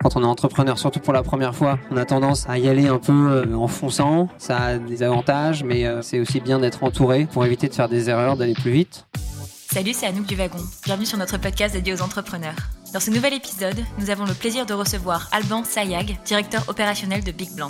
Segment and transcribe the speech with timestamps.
[0.00, 2.86] Quand on est entrepreneur, surtout pour la première fois, on a tendance à y aller
[2.86, 4.28] un peu euh, en fonçant.
[4.38, 7.88] Ça a des avantages, mais euh, c'est aussi bien d'être entouré pour éviter de faire
[7.88, 9.06] des erreurs, d'aller plus vite.
[9.72, 10.60] Salut, c'est Anouk du Wagon.
[10.84, 12.54] Bienvenue sur notre podcast dédié aux entrepreneurs.
[12.94, 17.32] Dans ce nouvel épisode, nous avons le plaisir de recevoir Alban Sayag, directeur opérationnel de
[17.32, 17.68] Big Blanc.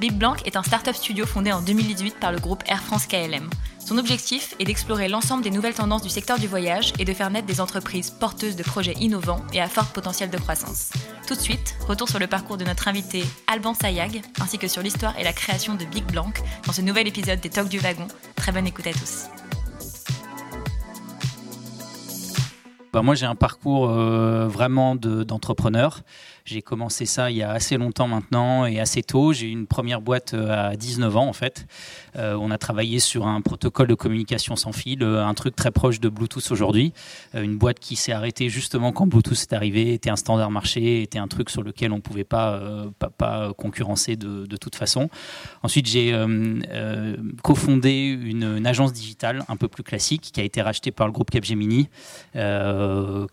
[0.00, 3.50] Big Blanc est un startup studio fondé en 2018 par le groupe Air France KLM.
[3.80, 7.30] Son objectif est d'explorer l'ensemble des nouvelles tendances du secteur du voyage et de faire
[7.30, 10.90] naître des entreprises porteuses de projets innovants et à fort potentiel de croissance.
[11.26, 14.82] Tout de suite, retour sur le parcours de notre invité Alban Sayag, ainsi que sur
[14.82, 16.30] l'histoire et la création de Big Blanc
[16.66, 18.06] dans ce nouvel épisode des Talks du Wagon.
[18.36, 19.24] Très bonne écoute à tous.
[22.92, 26.02] Bah, moi, j'ai un parcours euh, vraiment d'entrepreneur.
[26.50, 29.34] J'ai commencé ça il y a assez longtemps maintenant et assez tôt.
[29.34, 31.66] J'ai eu une première boîte euh, à 19 ans en fait.
[32.16, 35.70] Euh, on a travaillé sur un protocole de communication sans fil, euh, un truc très
[35.70, 36.92] proche de Bluetooth aujourd'hui.
[37.34, 41.18] une boîte qui s'est arrêtée justement quand Bluetooth est arrivé, était un standard marché, était
[41.18, 42.60] un truc sur lequel on ne pouvait pas,
[43.56, 45.08] concurrencer de, toute façon.
[45.62, 46.14] Ensuite, j'ai
[47.42, 51.12] cofondé une, une, agence digitale un peu plus classique qui a été rachetée par le
[51.12, 51.88] groupe Capgemini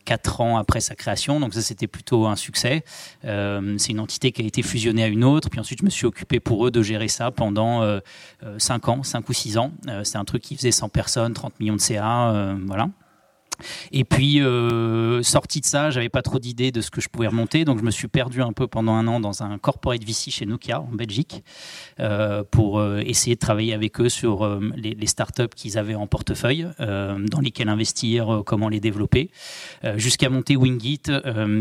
[0.06, 1.40] quatre ans après sa création.
[1.40, 2.84] Donc ça, c'était plutôt un succès.
[3.26, 5.50] Euh, c'est une entité qui a été fusionnée à une autre.
[5.50, 7.84] Puis ensuite, je me suis occupé pour eux de gérer ça pendant
[8.66, 9.72] 5 euh, euh, ans, 5 ou 6 ans.
[10.04, 12.56] c'est un truc qui faisait 100 personnes, 30 millions de CA.
[12.66, 12.90] voilà.
[13.92, 17.28] Et puis, euh, sorti de ça, j'avais pas trop d'idées de ce que je pouvais
[17.28, 20.32] remonter, donc je me suis perdu un peu pendant un an dans un corporate VC
[20.32, 21.44] chez Nokia en Belgique
[22.00, 26.08] euh, pour euh, essayer de travailler avec eux sur euh, les, startups qu'ils avaient en
[26.08, 29.30] portefeuille, dans lesquelles investir, comment les développer,
[29.96, 31.04] jusqu'à monter Wingit,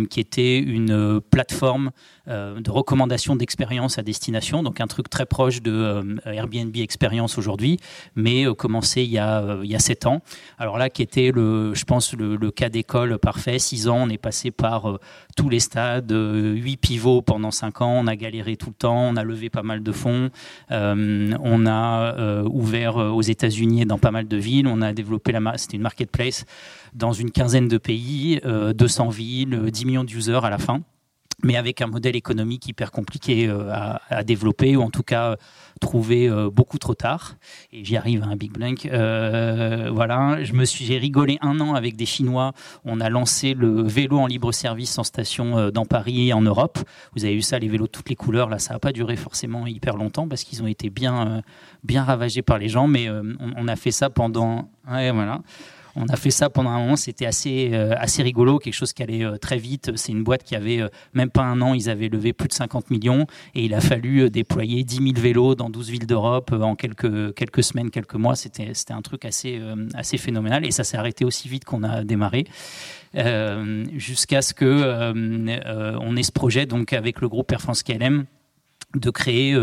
[0.08, 1.90] qui était une plateforme
[2.26, 7.78] de recommandation d'expérience à destination, donc un truc très proche de Airbnb Experience aujourd'hui,
[8.16, 10.22] mais commencé il y a il y a sept ans.
[10.58, 13.58] Alors là, qui était le pense, le, cas d'école parfait.
[13.58, 15.00] Six ans, on est passé par euh,
[15.36, 19.02] tous les stades, euh, huit pivots pendant cinq ans, on a galéré tout le temps,
[19.02, 20.30] on a levé pas mal de fonds,
[20.70, 25.32] euh, on a ouvert aux États-Unis et dans pas mal de villes, on a développé
[25.32, 26.44] la c'était une marketplace
[26.94, 30.80] dans une quinzaine de pays, 200 villes, 10 millions d'users à la fin
[31.42, 35.36] mais avec un modèle économique hyper compliqué à, développer, ou en tout cas
[35.84, 37.36] trouvé euh, beaucoup trop tard.
[37.70, 38.86] Et j'y arrive à un Big Blank.
[38.86, 42.52] Euh, voilà, je me suis, j'ai rigolé un an avec des Chinois.
[42.84, 46.40] On a lancé le vélo en libre service en station euh, dans Paris et en
[46.40, 46.78] Europe.
[47.14, 48.48] Vous avez eu ça, les vélos de toutes les couleurs.
[48.48, 51.42] Là, ça n'a pas duré forcément hyper longtemps parce qu'ils ont été bien,
[51.82, 52.88] bien ravagés par les gens.
[52.88, 55.42] Mais on, on, a fait ça pendant, ouais, voilà.
[55.96, 59.24] On a fait ça pendant un moment, c'était assez, euh, rigolo, quelque chose qui allait
[59.24, 59.92] euh, très vite.
[59.96, 62.52] C'est une boîte qui avait euh, même pas un an, ils avaient levé plus de
[62.52, 66.74] 50 millions et il a fallu déployer 10 000 vélos dans 12 villes d'Europe en
[66.74, 68.34] quelques, semaines, quelques mois.
[68.34, 69.60] C'était un truc assez,
[70.18, 72.46] phénoménal et ça s'est arrêté aussi vite qu'on a démarré.
[73.96, 75.12] jusqu'à ce que
[76.00, 78.24] on ait ce projet donc avec le groupe Air France KLM
[78.94, 79.56] de créer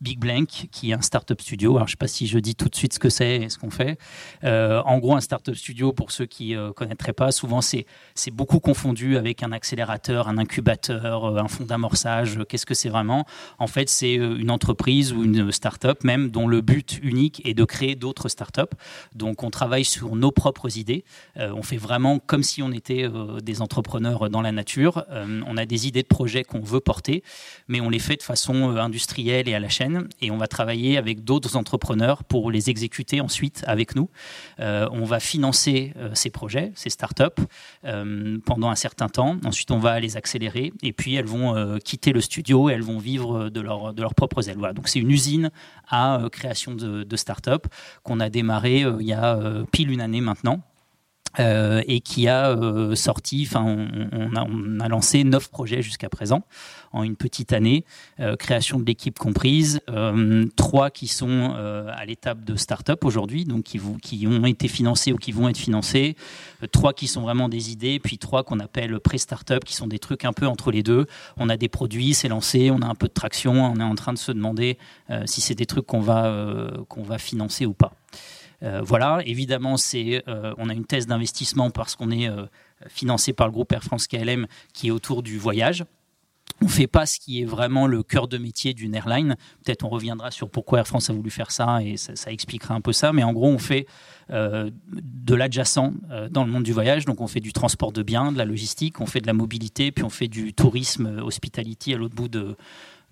[0.00, 1.76] Big Blank, qui est un startup studio.
[1.76, 3.48] Alors, je ne sais pas si je dis tout de suite ce que c'est et
[3.48, 3.98] ce qu'on fait.
[4.44, 7.86] Euh, en gros, un startup studio, pour ceux qui ne euh, connaîtraient pas, souvent c'est
[8.32, 12.38] beaucoup confondu avec un accélérateur, un incubateur, un fonds d'amorçage.
[12.48, 13.26] Qu'est-ce que c'est vraiment?
[13.58, 17.64] En fait, c'est une entreprise ou une startup même dont le but unique est de
[17.64, 18.62] créer d'autres startups.
[19.14, 21.04] Donc, on travaille sur nos propres idées.
[21.36, 23.08] on fait vraiment comme si on était
[23.42, 25.04] des entrepreneurs dans la nature.
[25.10, 27.22] on a des idées de projets qu'on veut porter,
[27.68, 29.85] mais on les fait de façon industrielle et à la chaîne.
[30.20, 34.08] Et on va travailler avec d'autres entrepreneurs pour les exécuter ensuite avec nous.
[34.60, 37.42] Euh, on va financer euh, ces projets, ces startups,
[37.84, 39.36] euh, pendant un certain temps.
[39.44, 40.72] Ensuite, on va les accélérer.
[40.82, 44.14] Et puis, elles vont quitter le studio et elles vont vivre de, leur, de leurs
[44.14, 44.58] propres ailes.
[44.58, 44.74] Voilà.
[44.74, 45.50] Donc, c'est une usine
[45.88, 47.68] à création de, startups
[48.02, 49.38] qu'on a démarré il y a
[49.72, 50.60] pile une année maintenant.
[51.38, 53.62] Euh, et qui a euh, sorti, enfin,
[54.12, 56.42] on, a, on, a, lancé neuf projets jusqu'à présent
[56.92, 57.84] en une petite année,
[58.20, 59.80] euh, création de l'équipe comprise,
[60.56, 65.12] trois qui sont à l'étape de start-up aujourd'hui, donc qui, vous, qui ont été financés
[65.12, 66.16] ou qui vont être financés,
[66.72, 70.24] trois qui sont vraiment des idées, puis trois qu'on appelle pré-start-up, qui sont des trucs
[70.24, 71.06] un peu entre les deux.
[71.36, 73.94] On a des produits, c'est lancé, on a un peu de traction, on est en
[73.94, 74.78] train de se demander
[75.26, 77.92] si c'est des trucs qu'on va, qu'on va financer ou pas.
[78.62, 82.46] Euh, voilà, évidemment, c'est, euh, on a une thèse d'investissement parce qu'on est euh,
[82.88, 85.84] financé par le groupe Air France KLM qui est autour du voyage.
[86.62, 89.36] On ne fait pas ce qui est vraiment le cœur de métier d'une airline.
[89.62, 92.80] Peut-être on reviendra sur pourquoi Air France a voulu faire ça et ça, expliquera un
[92.80, 93.12] peu ça.
[93.12, 93.86] Mais en gros, on fait
[94.30, 95.92] de l'adjacent
[96.30, 97.04] dans le monde du voyage.
[97.04, 99.92] Donc on fait du transport de biens, de la logistique, on fait de la mobilité,
[99.92, 102.56] puis on fait du tourisme, hospitality à l'autre bout de,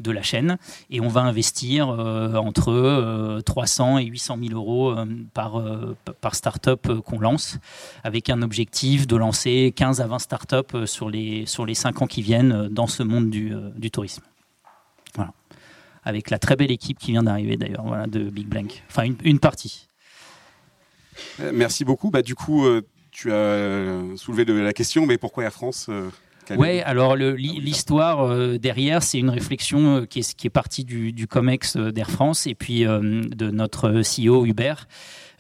[0.01, 0.59] de la chaîne.
[0.91, 4.95] Et on va investir entre 300 et 800 000 euros
[5.33, 5.63] par,
[6.21, 7.59] par start-up qu'on lance,
[8.03, 12.07] avec un objectif de lancer 15 à 20 start-up sur les, sur les 5 ans
[12.07, 14.23] qui viennent dans ce monde du, du tourisme.
[15.15, 15.33] Voilà.
[16.05, 18.83] Avec la très belle équipe qui vient d'arriver d'ailleurs, voilà, de Big Blank.
[18.91, 19.89] Enfin, une, partie.
[21.53, 22.11] Merci beaucoup.
[22.11, 22.67] Bah, du coup,
[23.11, 25.89] tu as soulevé la question, mais pourquoi Air France
[26.51, 31.13] Ouais, alors l'histoire euh, derrière, c'est une réflexion euh, qui, est, qui est partie du,
[31.13, 34.87] du COMEX euh, d'Air France et puis de notre CEO Hubert.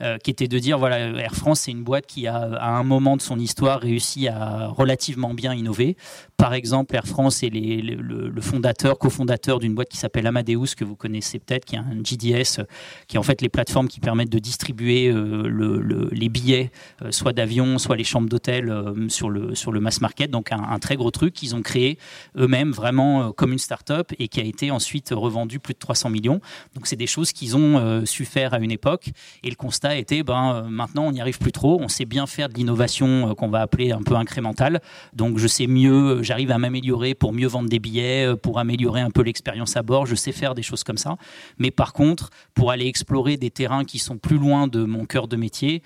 [0.00, 2.82] Euh, qui était de dire voilà, Air France, c'est une boîte qui a, à un
[2.82, 5.96] moment de son histoire, réussi à relativement bien innover.
[6.37, 10.85] Par exemple, Air France est les, le, fondateur, cofondateur d'une boîte qui s'appelle Amadeus, que
[10.85, 12.64] vous connaissez peut-être, qui est un GDS,
[13.06, 17.12] qui est en fait les plateformes qui permettent de distribuer euh, le, les billets, euh,
[17.12, 18.75] soit d'avion, soit les chambres d'hôtel
[19.08, 20.31] sur, le, sur le mass market.
[20.31, 21.99] Donc un, un très gros truc qu'ils ont créé
[22.37, 26.40] eux-mêmes vraiment comme une start-up et qui a été ensuite revendu plus de 300 millions.
[26.75, 29.11] Donc c'est des choses qu'ils ont su faire à une époque.
[29.43, 32.04] Et le constat a été, ben, euh, maintenant on n'y arrive plus trop, on sait
[32.04, 34.81] bien faire de l'innovation euh, qu'on va appeler un peu incrémentale,
[35.12, 39.00] donc je sais mieux, j'arrive à m'améliorer pour mieux vendre des billets, euh, pour améliorer
[39.00, 41.16] un peu l'expérience à bord, je sais faire des choses comme ça,
[41.58, 45.28] mais par contre, pour aller explorer des terrains qui sont plus loin de mon cœur
[45.28, 45.82] de métier,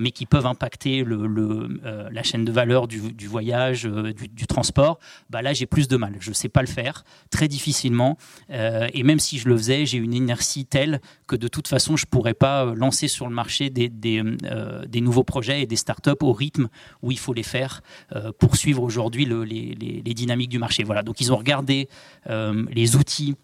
[0.00, 4.98] mais qui peuvent impacter la chaîne de valeur du, voyage, du, transport,
[5.30, 8.16] bah là j'ai plus de mal, je sais pas le faire, très difficilement,
[8.50, 12.06] et même si je le faisais, j'ai une inertie telle que de toute façon je
[12.06, 16.68] pourrais pas lancer sur le marché euh, des, nouveaux projets et des startups au rythme
[17.02, 17.82] où il faut les faire
[18.14, 20.84] euh, pour suivre aujourd'hui les, dynamiques du marché.
[20.84, 21.88] Voilà, donc ils ont regardé
[22.28, 23.36] euh, les outils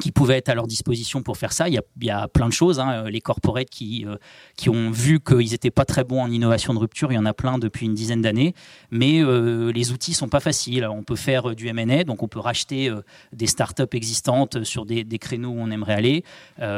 [0.00, 1.68] qui pouvaient être à leur disposition pour faire ça.
[1.68, 2.80] Il y a, plein de choses.
[2.80, 3.04] Hein.
[3.10, 4.16] Les corporates qui, euh,
[4.56, 7.26] qui ont vu qu'ils n'étaient pas très bons en innovation de rupture, il y en
[7.26, 8.54] a plein depuis une dizaine d'années.
[8.90, 10.86] Mais euh, les outils sont pas faciles.
[10.86, 12.90] On peut faire euh, du M&A, donc on peut racheter
[13.32, 16.24] des startups existantes sur des, créneaux où on aimerait aller.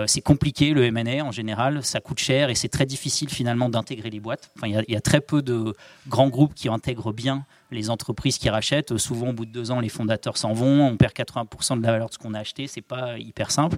[0.07, 4.11] c'est compliqué le M&A en général, ça coûte cher et c'est très difficile finalement d'intégrer
[4.11, 4.51] les boîtes.
[4.57, 5.75] Enfin, il, y a, très peu de
[6.09, 7.45] grands groupes qui intègrent bien
[7.75, 10.97] les entreprises qui rachètent, souvent au bout de deux ans, les fondateurs s'en vont, on
[10.97, 13.77] perd 80% de la valeur de ce qu'on a acheté, c'est pas hyper simple.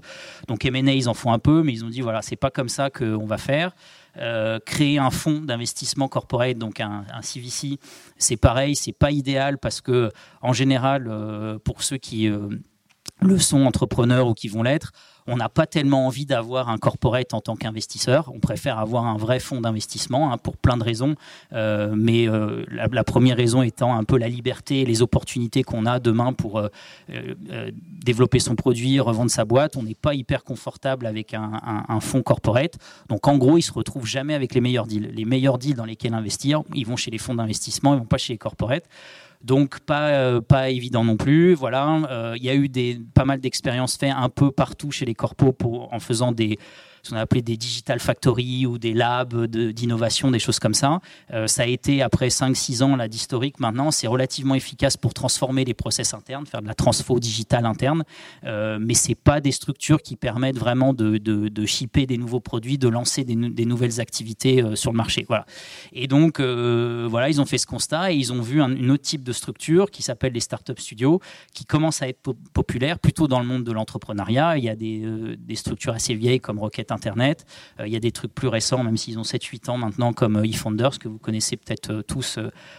[0.48, 2.68] Donc M&A, ils en font un peu, mais ils ont dit voilà, c'est pas comme
[2.68, 3.72] ça qu'on va faire.
[4.18, 7.78] Euh, créer un fonds d'investissement corporate, donc un, CVC,
[8.16, 10.10] c'est pareil, c'est pas idéal parce que
[10.40, 12.48] en général, euh, pour ceux qui euh,
[13.20, 14.92] le sont entrepreneurs ou qui vont l'être,
[15.26, 18.30] on n'a pas tellement envie d'avoir un corporate en tant qu'investisseur.
[18.32, 21.16] On préfère avoir un vrai fonds d'investissement hein, pour plein de raisons.
[21.52, 25.86] Euh, mais euh, la, première raison étant un peu la liberté et les opportunités qu'on
[25.86, 26.68] a demain pour euh,
[28.04, 29.76] développer son produit, revendre sa boîte.
[29.76, 32.74] On n'est pas hyper confortable avec un, fonds corporate.
[33.08, 35.10] Donc en gros, ils se retrouvent jamais avec les meilleurs deals.
[35.12, 38.18] Les meilleurs deals dans lesquels investir, ils vont chez les fonds d'investissement, ils vont pas
[38.18, 38.88] chez les corporates.
[39.42, 41.54] Donc pas, euh, pas évident non plus.
[41.54, 45.04] Voilà, euh, il y a eu des, pas mal d'expériences faites un peu partout chez
[45.04, 45.54] les corpos
[45.90, 46.58] en faisant des,
[47.06, 51.00] ce qu'on a appelé des digital factories ou des labs d'innovation, des choses comme ça.
[51.32, 55.74] Euh, ça a été, après 5-6 ans d'historique maintenant, c'est relativement efficace pour transformer les
[55.74, 58.04] process internes, faire de la transfo digitale interne,
[58.44, 62.78] euh, mais c'est pas des structures qui permettent vraiment de, de, shipper des nouveaux produits,
[62.78, 65.24] de lancer des, nouvelles activités euh, sur le marché.
[65.28, 65.46] Voilà.
[65.92, 69.22] Et donc, voilà, ils ont fait ce constat et ils ont vu un, autre type
[69.22, 71.20] de structure qui s'appelle les startup studios,
[71.54, 72.20] qui commence à être
[72.52, 74.58] populaire plutôt dans le monde de l'entrepreneuriat.
[74.58, 77.46] Il y a des, des structures assez vieilles comme Rocket Internet.
[77.78, 80.36] Euh, il y a des trucs plus récents, même s'ils ont 7-8 ans maintenant, comme
[80.36, 82.38] euh, eFounders, que vous connaissez peut-être euh, tous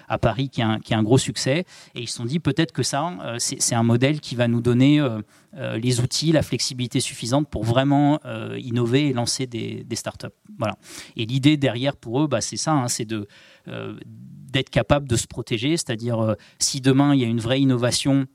[0.09, 1.65] à Paris, qui a, un, gros succès.
[1.95, 5.05] Et ils se sont dit peut-être que ça, c'est un modèle qui va nous donner
[5.53, 8.19] les outils, la flexibilité suffisante pour vraiment
[8.57, 10.27] innover et lancer des, startups.
[10.57, 10.77] Voilà.
[11.15, 15.77] Et l'idée derrière pour eux, bah, c'est ça, hein, c'est d'être capable de se protéger,
[15.77, 18.27] c'est-à-dire si demain il y a une vraie innovation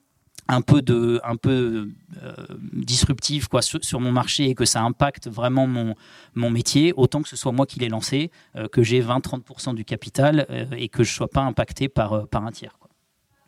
[0.49, 1.89] un peu de un peu
[2.23, 2.35] euh,
[2.73, 7.37] disruptive quoi sur, mon marché et que ça impacte vraiment mon métier autant que ce
[7.37, 11.05] soit moi qui l'ai lancé euh, que j'ai 20 30% du capital euh, et que
[11.05, 12.77] je sois pas impacté par par un tiers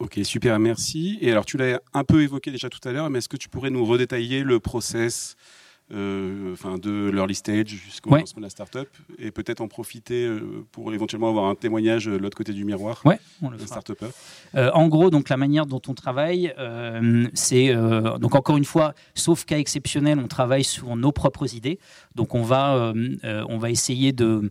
[0.01, 1.19] Ok, super, merci.
[1.21, 3.49] Et alors, tu l'as un peu évoqué déjà tout à l'heure, mais est-ce que tu
[3.49, 5.37] pourrais nous redétailler le process
[5.93, 8.88] euh, enfin de l'early stage jusqu'au lancement de la startup
[9.19, 13.03] et peut-être en profiter euh, pour éventuellement avoir un témoignage de l'autre côté du miroir.
[13.05, 13.93] Ouais, on le start
[14.55, 16.55] euh, en gros, donc la manière dont on travaille,
[17.35, 17.75] c'est
[18.19, 21.79] donc encore une fois, sauf cas exceptionnel, on travaille sur nos propres idées.
[22.14, 24.50] Donc on va on va essayer de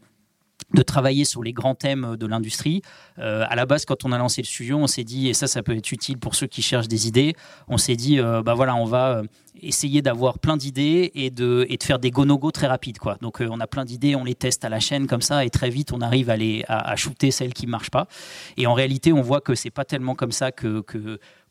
[0.74, 2.82] de travailler sur les grands thèmes de l'industrie.
[3.20, 5.48] Euh, à la base, quand on a lancé le studio, on s'est dit, et ça,
[5.48, 7.36] ça peut être utile pour ceux qui cherchent des idées,
[7.67, 9.22] on s'est dit, euh, bah voilà, on va
[9.62, 12.98] essayer d'avoir plein d'idées et de, et de faire des go-no-go très rapides.
[12.98, 13.17] Quoi.
[13.22, 15.70] Donc on a plein d'idées, on les teste à la chaîne comme ça et très
[15.70, 18.08] vite on arrive à, les, à, shooter celles qui ne marchent pas.
[18.58, 20.84] Et en réalité, on voit que c'est pas tellement comme ça que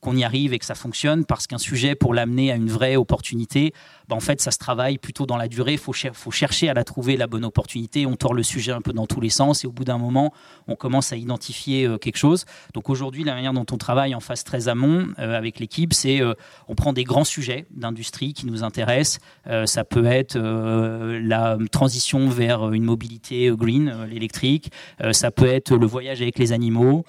[0.03, 2.97] qu'on y arrive et que ça fonctionne, parce qu'un sujet, pour l'amener à une vraie
[2.97, 3.73] opportunité,
[4.09, 5.75] bah, en fait, ça se travaille plutôt dans la durée.
[5.75, 5.93] Il faut,
[6.33, 8.05] chercher à la trouver, la bonne opportunité.
[8.05, 10.33] On tord le sujet un peu dans tous les sens et au bout d'un moment,
[10.67, 12.45] on commence à identifier euh, quelque chose.
[12.75, 16.21] Donc aujourd'hui, la manière dont on travaille en phase très amont euh, avec l'équipe, c'est
[16.21, 16.35] euh,
[16.67, 19.21] on prend des grands sujets d'industrie qui nous intéressent.
[19.67, 24.73] ça peut être la transition vers une mobilité green, l'électrique.
[25.13, 27.05] ça peut être le voyage avec les animaux.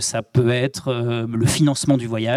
[0.00, 0.92] ça peut être
[1.28, 2.31] le financement du voyage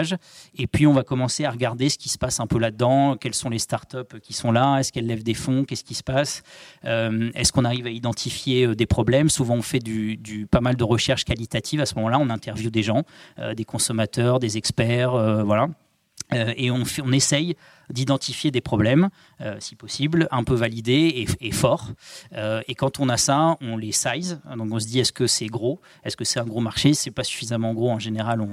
[0.58, 3.34] et puis, on va commencer à regarder ce qui se passe un peu là-dedans, quelles
[3.34, 6.44] sont les startups qui sont là, est-ce qu'elles lèvent des fonds, qu'est-ce qui se passe,
[6.86, 9.30] euh, est-ce qu'on arrive à identifier euh, des problèmes?
[9.30, 11.82] Souvent, on fait du, pas mal de recherches qualitatives.
[11.82, 13.04] À ce moment-là, on interviewe des gens,
[13.40, 15.68] euh, des consommateurs, des experts, voilà.
[16.32, 17.56] et on essaye
[17.90, 19.10] d'identifier des problèmes,
[19.42, 21.92] euh, si possible, un peu validés et, forts.
[22.34, 24.40] Euh, et quand on a ça, on les size.
[24.58, 25.80] Donc on se dit est-ce que c'est gros?
[26.04, 26.94] Est-ce que c'est un gros marché?
[26.94, 28.48] Si c'est pas suffisamment gros, en général, on,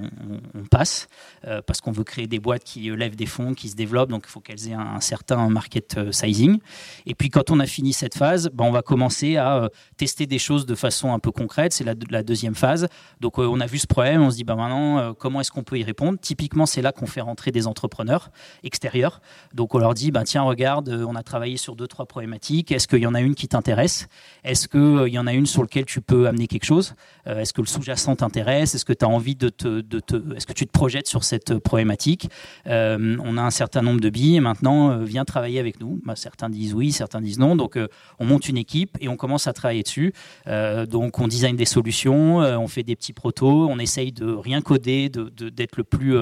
[0.71, 1.09] passe
[1.45, 4.11] euh, parce qu'on veut créer des boîtes qui lèvent des fonds, qui se développent.
[4.11, 6.59] Donc il faut qu'elles aient un, certain market sizing.
[7.07, 10.39] Et puis quand on a fini cette phase, ben, on va commencer à tester des
[10.39, 11.73] choses de façon un peu concrète.
[11.73, 12.89] C'est la, la, deuxième phase.
[13.21, 15.79] Donc on a vu ce problème, on se dit ben, maintenant comment est-ce qu'on peut
[15.79, 16.19] y répondre?
[16.21, 18.31] Typiquement, c'est là qu'on fait rentrer des entrepreneurs
[18.63, 19.21] extérieurs
[19.55, 22.73] donc on leur dit, bah, tiens, regarde, euh, on a travaillé sur deux, trois problématiques.
[22.73, 24.09] Est-ce qu'il y en a une qui t'intéresse?
[24.45, 26.95] Est-ce qu'il euh, y en a une sur laquelle tu peux amener quelque chose?
[27.27, 28.75] Euh, Est-ce que le sous-jacent t'intéresse?
[28.75, 31.25] Est-ce que tu as envie de te, de te Est-ce que tu te projettes sur
[31.25, 32.29] cette problématique?
[32.67, 36.01] On a un certain nombre de billes et maintenant, viens travailler avec nous.
[36.05, 37.57] Bah, certains disent oui, certains disent non.
[37.57, 37.79] Donc
[38.19, 40.13] on monte une équipe et on commence à travailler dessus.
[40.47, 45.09] donc on design des solutions, on fait des petits protos, on essaye de rien coder,
[45.11, 46.17] d'être le, plus,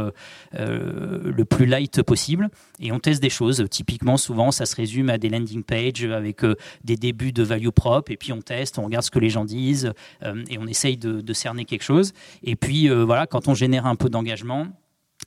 [0.52, 2.50] le plus light possible.
[2.92, 3.64] On teste des choses.
[3.70, 7.68] Typiquement, souvent, ça se résume à des landing pages avec euh, des débuts de value
[7.68, 9.92] prop, et puis on teste, on regarde ce que les gens disent,
[10.23, 12.12] euh, et on essaye de, cerner quelque chose.
[12.42, 14.66] Et puis, euh, voilà, quand on génère un peu d'engagement,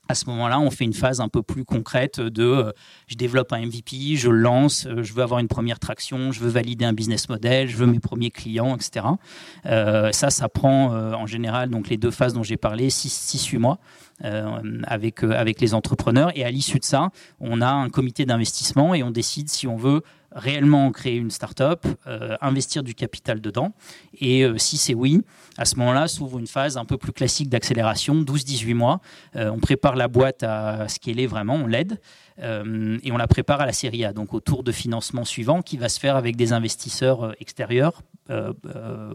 [0.08, 2.72] à ce moment-là, on fait une phase un peu plus concrète de
[3.06, 6.84] je développe un MVP, je lance, je veux avoir une première traction, je veux valider
[6.84, 9.06] un business model, je veux mes premiers clients, etc.
[9.64, 13.78] ça, ça prend en général donc les deux phases dont j'ai parlé, 6-8 mois.
[14.22, 16.30] Euh, avec, euh, avec les entrepreneurs.
[16.36, 17.10] Et à l'issue de ça,
[17.40, 20.02] on a un comité d'investissement et on décide si on veut
[20.34, 23.72] réellement créer une start-up, euh, investir du capital dedans.
[24.20, 25.22] Et si c'est oui,
[25.58, 29.00] à ce moment-là s'ouvre une phase un peu plus classique d'accélération, 12-18 mois.
[29.34, 32.00] on prépare la boîte à ce qu'elle est vraiment, on l'aide.
[32.38, 35.76] et on la prépare à la série A, donc au tour de financement suivant qui
[35.76, 38.13] va se faire avec des investisseurs extérieurs euh, euh,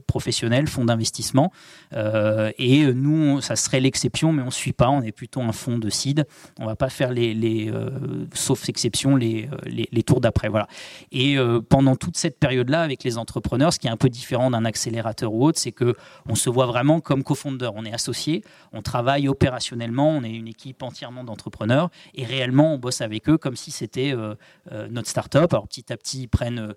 [0.07, 1.51] professionnels, fonds d'investissement.
[1.93, 4.89] Euh, et nous, ça serait l'exception, mais on ne suit pas.
[4.89, 6.25] On est plutôt un fonds de seed.
[6.59, 7.71] On ne va pas faire les,
[8.33, 10.47] sauf exception, les, les, tours d'après.
[10.47, 10.67] Voilà.
[11.11, 11.37] Et
[11.69, 15.33] pendant toute cette période-là, avec les entrepreneurs, ce qui est un peu différent d'un accélérateur
[15.33, 15.95] ou autre, c'est que
[16.27, 17.69] on se voit vraiment comme co-founder.
[17.75, 22.77] On est associé, on travaille opérationnellement, on est une équipe entièrement d'entrepreneurs et réellement on
[22.77, 24.13] bosse avec eux comme si c'était
[24.89, 25.53] notre start-up.
[25.53, 26.73] Alors petit à petit, ils prennent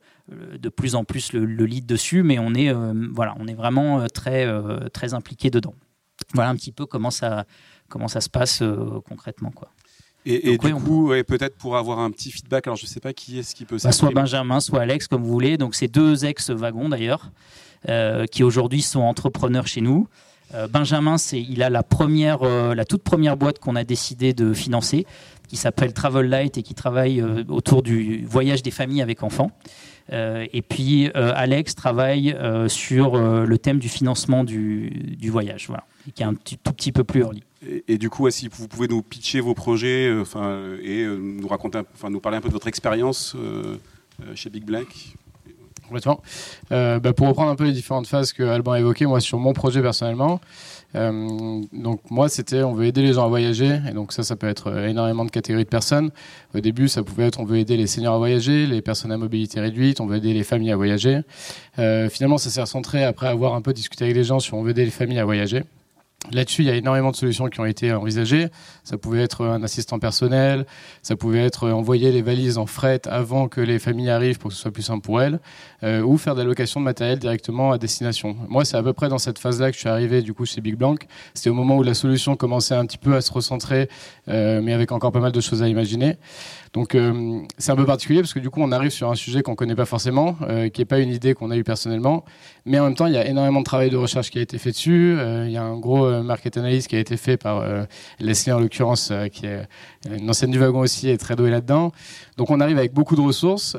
[0.59, 3.55] de plus en plus le, le lead dessus mais on est, euh, voilà, on est
[3.55, 5.75] vraiment euh, très, euh, très impliqué dedans.
[6.35, 7.47] Voilà un petit peu comment ça,
[7.89, 8.63] comment ça se passe
[9.09, 9.51] concrètement.
[9.51, 9.71] Quoi.
[10.25, 13.39] Et, du coup, peut-être pour avoir un petit feedback, alors je ne sais pas qui
[13.41, 15.57] est-ce qui peut bah, Soit Benjamin, soit Alex, comme vous voulez.
[15.57, 17.33] Donc, c'est deux ex-wagons d'ailleurs,
[18.31, 20.07] qui aujourd'hui sont entrepreneurs chez nous.
[20.71, 25.07] Benjamin, c'est, il a la, première, la toute première boîte qu'on a décidé de financer,
[25.49, 29.51] qui s'appelle Travel Light et qui travaille autour du voyage des familles avec enfants.
[30.13, 35.85] Euh, et puis euh, Alex travaille euh, sur le thème du financement du, voyage, voilà,
[36.15, 37.43] qui est un tout petit peu plus early.
[37.87, 42.11] Et, du coup, si vous pouvez nous pitcher vos projets enfin, et nous, raconter, enfin,
[42.11, 43.37] nous parler un peu de votre expérience
[44.35, 44.89] chez Big Black
[45.87, 46.21] Complètement.
[46.71, 49.53] Bah, pour reprendre un peu les différentes phases que Alban a évoquées, moi sur mon
[49.53, 54.13] projet personnellement, euh, donc moi, c'était on veut aider les gens à voyager, et donc
[54.13, 56.11] ça, ça peut être euh, énormément de catégories de personnes.
[56.55, 59.17] Au début, ça pouvait être on veut aider les seniors à voyager, les personnes à
[59.17, 61.21] mobilité réduite, on veut aider les familles à voyager.
[61.79, 64.63] Euh, finalement, ça s'est recentré après avoir un peu discuté avec les gens sur on
[64.63, 65.65] veut aider les familles à voyager.
[66.31, 68.47] Là-dessus, il y a énormément de solutions qui ont été envisagées.
[68.85, 70.67] Ça pouvait être un assistant personnel,
[71.03, 74.55] ça pouvait être envoyer les valises en fret avant que les familles arrivent pour que
[74.55, 75.41] ce soit plus simple pour elles,
[75.83, 78.37] euh, ou faire de la location de matériel directement à destination.
[78.49, 80.61] Moi, c'est à peu près dans cette phase-là que je suis arrivé du coup chez
[80.61, 80.95] Big Blanc.
[81.35, 83.89] C'était au moment où la solution commençait un petit peu à se recentrer,
[84.29, 86.17] euh, mais avec encore pas mal de choses à imaginer.
[86.73, 89.43] Donc euh, c'est un peu particulier parce que du coup on arrive sur un sujet
[89.43, 92.25] qu'on connaît pas forcément, euh, qui est pas une idée qu'on a eue personnellement,
[92.65, 94.57] mais en même temps il y a énormément de travail de recherche qui a été
[94.57, 95.17] fait dessus.
[95.19, 97.83] Euh, il y a un gros euh, market analyse qui a été fait par euh,
[98.21, 99.67] Leslie en l'occurrence, qui est
[100.11, 101.93] une ancienne du wagon aussi et très douée là-dedans.
[102.39, 103.77] Donc on arrive avec beaucoup de ressources.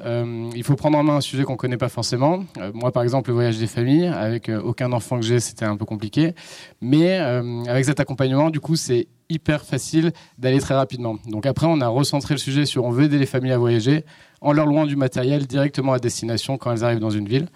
[0.55, 2.45] il faut prendre en main un sujet qu'on connaît pas forcément.
[2.73, 5.85] moi par exemple le voyage des familles, avec aucun enfant que j'ai, c'était un peu
[5.85, 6.33] compliqué.
[6.81, 11.17] Mais avec cet accompagnement, du coup, c'est hyper facile d'aller très rapidement.
[11.27, 14.05] Donc après, on a recentré le sujet sur on veut aider les familles à voyager
[14.43, 17.47] en leur louant du matériel directement à destination quand elles arrivent dans une ville.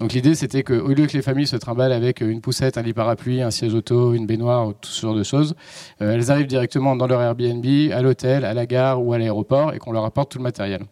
[0.00, 2.94] Donc l'idée, c'était qu'au lieu que les familles se trimballent avec une poussette, un lit
[2.94, 5.54] parapluie, un siège auto, une baignoire, tout ce genre de choses,
[6.00, 9.74] euh, elles arrivent directement dans leur Airbnb, à l'hôtel, à la gare ou à l'aéroport
[9.74, 10.82] et qu'on leur apporte tout le matériel.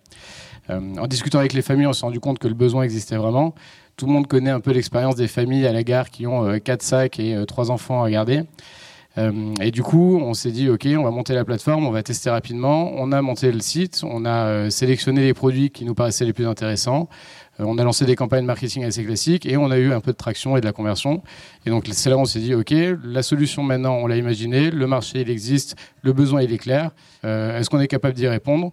[0.71, 3.55] Euh, en discutant avec les familles, on s'est rendu compte que le besoin existait vraiment.
[3.97, 6.59] Tout le monde connaît un peu l'expérience des familles à la gare qui ont euh,
[6.59, 8.43] quatre sacs et trois enfants à garder.
[9.17, 12.03] Euh, et du coup, on s'est dit, OK, on va monter la plateforme, on va
[12.03, 12.93] tester rapidement.
[12.97, 16.33] On a monté le site, on a euh, sélectionné les produits qui nous paraissaient les
[16.33, 17.09] plus intéressants.
[17.61, 20.13] Euh, on a lancé des campagnes marketing assez classiques et on a eu un peu
[20.13, 21.23] de traction et de la conversion.
[21.65, 24.71] Et donc, c'est là où on s'est dit, OK, la solution maintenant, on l'a imaginée,
[24.71, 26.91] le marché, il existe, le besoin, il est clair.
[27.23, 28.73] Est-ce qu'on est capable d'y répondre?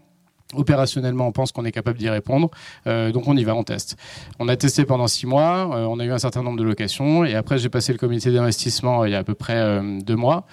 [0.53, 2.49] Opérationnellement, on pense qu'on est capable d'y répondre,
[2.87, 3.97] euh, donc on y va, on teste.
[4.39, 7.23] On a testé pendant six mois, euh, on a eu un certain nombre de locations,
[7.23, 10.15] et après j'ai passé le comité d'investissement euh, il y a à peu près deux
[10.15, 10.45] mois.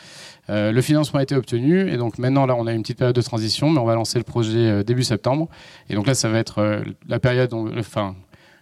[0.49, 3.23] le financement a été obtenu, et donc maintenant là on a une petite période de
[3.23, 5.49] transition, mais on va lancer le projet début septembre.
[5.90, 8.14] Et donc là ça va être la période, enfin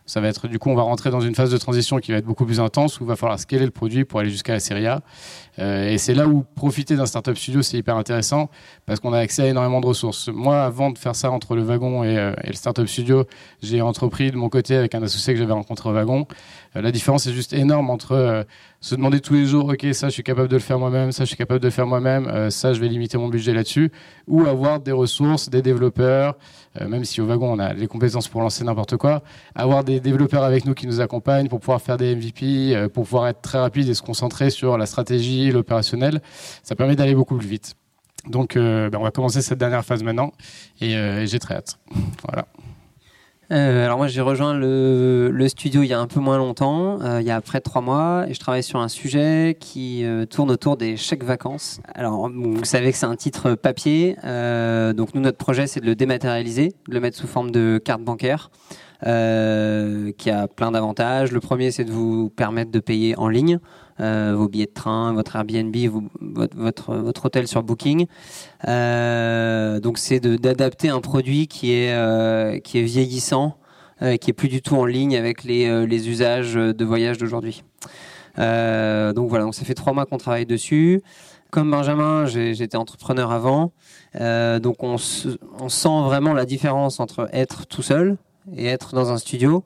[0.07, 2.19] ça va être du coup, on va rentrer dans une phase de transition qui va
[2.19, 4.61] être beaucoup plus intense où il va falloir scaler le produit pour aller jusqu'à la
[4.61, 5.03] série A.
[5.59, 8.49] Euh, et c'est là où profiter d'un startup studio c'est hyper intéressant
[8.87, 10.29] parce qu'on a accès à énormément de ressources.
[10.29, 13.25] Moi, avant de faire ça entre le wagon et, euh, et le startup studio,
[13.63, 16.27] j'ai entrepris de mon côté avec un associé que j'avais rencontré au wagon.
[16.77, 18.45] Euh, la différence est juste énorme entre euh,
[18.87, 21.25] se demander tous les jours, ok, ça je suis capable de le faire moi-même, ça
[21.25, 23.91] je suis capable de le faire moi-même, ça je vais limiter mon budget là-dessus,
[24.29, 26.37] ou avoir des ressources, des développeurs,
[26.81, 29.23] même si au wagon on a les compétences pour lancer n'importe quoi,
[29.57, 33.05] avoir des développeurs avec nous qui nous accompagnent pour pouvoir faire des MVP, euh, pour
[33.05, 36.21] pouvoir être très rapide et se concentrer sur la stratégie, l'opérationnel,
[36.63, 37.75] ça permet d'aller beaucoup plus vite.
[38.29, 40.33] Donc euh, ben, on va commencer cette dernière phase maintenant
[40.81, 41.79] et, euh, et j'ai très hâte.
[42.27, 42.47] Voilà.
[43.53, 47.21] Euh, alors moi j'ai rejoint le, studio il y a un peu moins longtemps, euh,
[47.21, 50.27] il y a près de trois mois, et je travaille sur un sujet qui euh,
[50.27, 51.81] tourne autour des chèques vacances.
[51.95, 55.95] Alors vous savez que c'est un titre papier, donc nous notre projet c'est de le
[55.95, 58.51] dématérialiser, de le mettre sous forme de carte bancaire,
[59.03, 61.31] qui a plein d'avantages.
[61.31, 63.61] Le premier c'est de vous permettre de payer en ligne.
[63.99, 65.75] Euh, vos billets de train, votre Airbnb,
[66.21, 68.07] votre, votre, hôtel sur Booking.
[68.69, 73.57] Euh, donc c'est d'adapter un produit qui est, euh, qui est vieillissant,
[74.01, 77.65] qui est plus du tout en ligne avec les, les usages de voyage d'aujourd'hui.
[78.37, 81.03] donc voilà, donc ça fait trois mois qu'on travaille dessus.
[81.51, 83.73] Comme Benjamin, j'étais entrepreneur avant,
[84.15, 84.97] donc on,
[85.59, 88.19] on sent vraiment la différence entre être tout seul
[88.55, 89.65] et être dans un studio.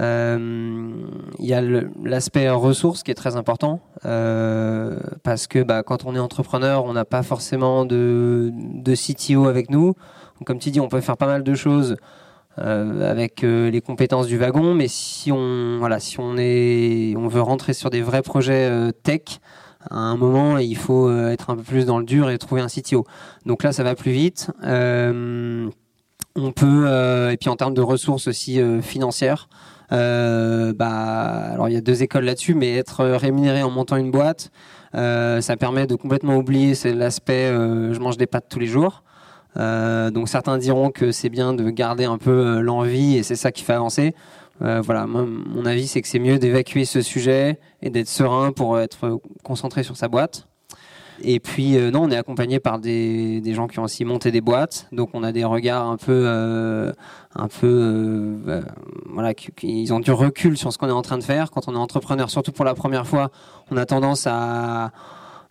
[0.00, 0.92] Euh,
[1.38, 1.62] il y a
[2.02, 6.92] l'aspect ressources qui est très important euh, parce que bah, quand on est entrepreneur, on
[6.92, 9.94] n'a pas forcément de, de CTO avec nous.
[10.44, 11.96] Comme tu dis, on peut faire pas mal de choses
[12.58, 17.40] euh, avec les compétences du wagon, mais si on voilà, si on est, on veut
[17.40, 19.40] rentrer sur des vrais projets tech,
[19.90, 22.68] à un moment, il faut être un peu plus dans le dur et trouver un
[22.68, 23.04] CTO.
[23.46, 24.50] Donc là, ça va plus vite.
[24.62, 29.48] on peut, et puis en termes de ressources aussi financières,
[29.92, 34.10] euh, bah, alors il y a deux écoles là-dessus, mais être rémunéré en montant une
[34.10, 34.50] boîte,
[34.94, 39.02] euh, ça permet de complètement oublier l'aspect euh, je mange des pâtes tous les jours.
[39.56, 43.52] Euh, donc certains diront que c'est bien de garder un peu l'envie et c'est ça
[43.52, 44.14] qui fait avancer.
[44.60, 49.20] Voilà, mon avis c'est que c'est mieux d'évacuer ce sujet et d'être serein pour être
[49.42, 50.46] concentré sur sa boîte.
[51.26, 54.40] Et puis euh, non, on est accompagné par des, gens qui ont aussi monté des
[54.40, 56.92] boîtes, donc on a des regards un peu, euh,
[57.34, 57.66] un peu,
[58.46, 58.62] euh,
[59.06, 59.32] voilà,
[59.62, 61.50] ils ont du recul sur ce qu'on est en train de faire.
[61.50, 63.30] Quand on est entrepreneur, surtout pour la première fois,
[63.70, 64.90] on a tendance à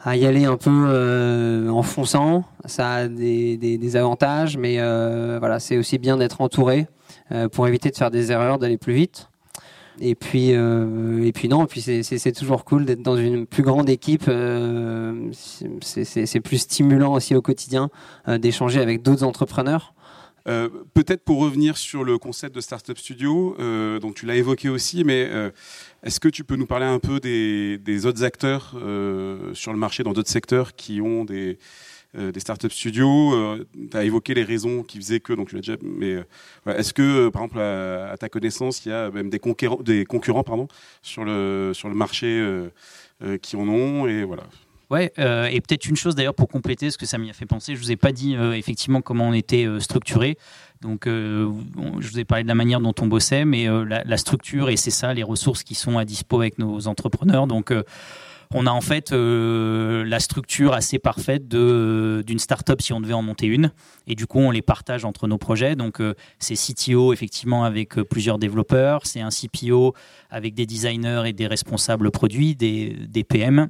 [0.06, 2.44] y aller un peu en fonçant.
[2.66, 4.78] Ça a des, des, avantages, mais
[5.40, 6.88] voilà, c'est aussi bien d'être entouré
[7.52, 9.30] pour éviter de faire des erreurs, d'aller plus vite.
[10.00, 13.90] Et puis, euh, et puis non, puis c'est toujours cool d'être dans une plus grande
[13.90, 14.26] équipe.
[14.28, 15.32] Euh,
[15.82, 17.90] c'est plus stimulant aussi au quotidien
[18.28, 19.94] euh, d'échanger avec d'autres entrepreneurs.
[20.46, 25.30] Peut-être pour revenir sur le concept de Startup Studio, euh, tu l'as évoqué aussi, mais
[26.04, 28.76] est-ce que tu peux nous parler un peu des, autres acteurs
[29.54, 31.60] sur le marché dans d'autres secteurs qui ont des,
[32.14, 33.34] des startups studios.
[33.34, 36.94] Euh, tu as évoqué les raisons qui faisaient que, donc tu l'as mais euh, est-ce
[36.94, 40.68] que, par exemple, à, ta connaissance, il y a même des concurrents, des concurrents pardon,
[41.02, 42.44] sur, le, sur le marché
[43.42, 44.44] qui en ont et voilà.
[44.94, 47.48] Ouais, euh, et peut-être une chose d'ailleurs pour compléter, ce que ça m'y a fait
[47.48, 50.38] penser, je vous ai pas dit euh, effectivement comment on était euh, structuré.
[50.82, 54.70] Donc, je vous ai parlé de la manière dont on bossait, mais la, la, structure
[54.70, 57.48] et c'est ça, les ressources qui sont à dispo avec nos entrepreneurs.
[57.48, 57.74] Donc
[58.54, 63.48] on a en fait la structure assez parfaite d'une startup si on devait en monter
[63.48, 63.72] une.
[64.08, 65.76] Et du coup, on les partage entre nos projets.
[65.76, 66.02] Donc,
[66.40, 69.94] c'est CTO effectivement avec plusieurs développeurs, c'est un CPO
[70.30, 73.70] avec des designers et des responsables produits, des, des PM,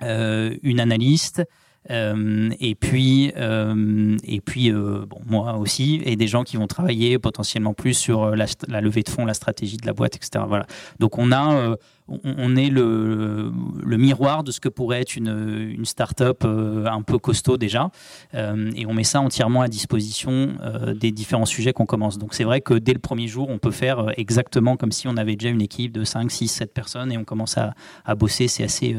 [0.00, 1.42] une analyste.
[1.90, 6.66] Euh, et puis, euh, et puis euh, bon, moi aussi, et des gens qui vont
[6.66, 8.46] travailler potentiellement plus sur la,
[8.80, 10.44] levée de fonds, la stratégie de la boîte, etc.
[10.46, 10.66] Voilà.
[10.98, 11.76] Donc on a
[12.24, 13.52] on, est le,
[13.84, 17.90] miroir de ce que pourrait être une, une start-up un peu costaud déjà.
[18.32, 20.54] Et on met ça entièrement à disposition
[20.94, 22.16] des différents sujets qu'on commence.
[22.16, 25.18] Donc c'est vrai que dès le premier jour, on peut faire exactement comme si on
[25.18, 28.48] avait déjà une équipe de 5, 6, 7 personnes et on commence à, bosser.
[28.48, 28.96] C'est assez,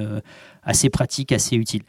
[0.70, 1.82] assez pratique, assez utile.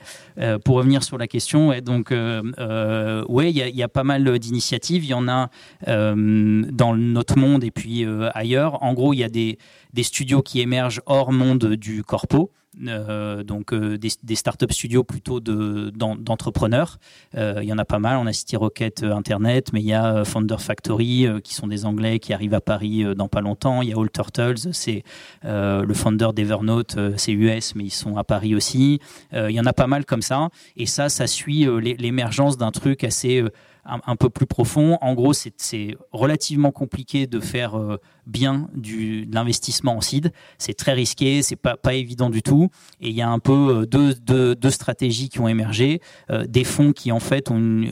[0.65, 5.05] pour revenir sur la question, donc ouais, il y, a pas mal d'initiatives.
[5.05, 5.51] Il y en a
[5.87, 8.83] dans notre monde et puis ailleurs.
[8.83, 9.59] En gros, il y a des
[10.03, 12.51] studios qui émergent hors monde du corpo.
[12.87, 16.99] Euh, donc euh, des, des startup studios plutôt d'entrepreneurs.
[17.37, 18.17] Euh, il y en a pas mal.
[18.17, 22.19] On a City Rocket Internet, mais il y a Founder Factory qui sont des Anglais
[22.21, 23.83] qui arrivent à Paris dans pas longtemps.
[23.83, 25.03] Il y a All Turtles, c'est
[25.43, 29.01] le founder d'Evernote, c'est US, mais ils sont à Paris aussi.
[29.33, 30.49] il y en a pas mal comme ça.
[30.77, 33.43] Et ça, ça suit l'émergence d'un truc assez
[33.85, 34.99] un, peu plus profond.
[35.01, 40.33] En gros, c'est relativement compliqué de faire euh, bien du, de l'investissement en seed.
[40.59, 42.69] C'est très risqué, c'est pas, pas évident du tout.
[43.01, 46.01] Et il y a un peu euh, deux, deux, deux stratégies qui ont émergé.
[46.31, 47.85] Euh, des fonds qui, en fait, ont,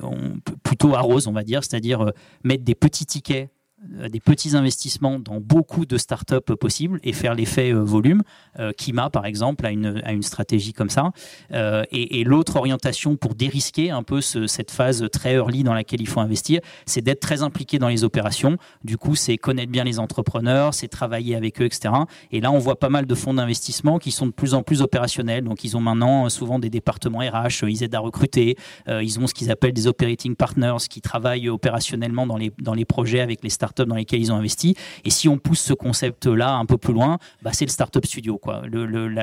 [0.63, 2.13] plutôt arrosent, on va dire, c'est-à-dire
[2.45, 7.73] mettre des petits tickets des petits investissements dans beaucoup de startups possibles et faire l'effet
[7.73, 8.23] euh, volume.
[8.59, 11.11] Euh, Kima, par exemple, a une, a une stratégie comme ça.
[11.53, 16.21] et, l'autre orientation pour dérisquer un peu cette phase très early dans laquelle il faut
[16.21, 18.57] investir, c'est d'être très impliqué dans les opérations.
[18.85, 21.95] Du coup, c'est connaître bien les entrepreneurs, c'est travailler avec eux, etc.
[22.33, 24.83] Et là, on voit pas mal de fonds d'investissement qui sont de plus en plus
[24.83, 25.45] opérationnels.
[25.45, 28.57] Donc, ils ont maintenant souvent des départements RH, ils aident à recruter,
[28.89, 32.85] ils ont ce qu'ils appellent des operating partners qui travaillent opérationnellement dans les, dans les
[32.85, 34.75] projets avec les startups dans lesquelles ils ont investi.
[35.05, 38.39] Et si on pousse ce concept-là un peu plus loin, bah, c'est le startup studio.
[38.39, 38.63] Quoi.
[38.67, 39.15] Le,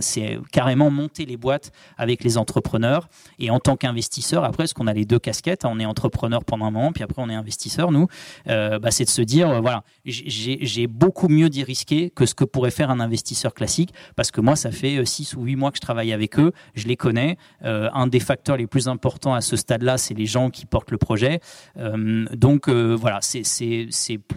[0.00, 3.08] c'est carrément monter les boîtes avec les entrepreneurs.
[3.38, 6.44] Et en tant qu'investisseur, après, parce qu'on a les deux casquettes, hein, on est entrepreneur
[6.44, 8.06] pendant un moment, puis après on est investisseur, nous,
[8.48, 12.34] euh, bah, c'est de se dire, euh, voilà, j'ai beaucoup mieux d'y risquer que ce
[12.34, 15.56] que pourrait faire un investisseur classique, parce que moi, ça fait 6 euh, ou 8
[15.56, 17.36] mois que je travaille avec eux, je les connais.
[17.62, 20.98] un des facteurs les plus importants à ce stade-là, c'est les gens qui portent le
[20.98, 21.40] projet.
[21.76, 23.86] donc voilà, c'est c'est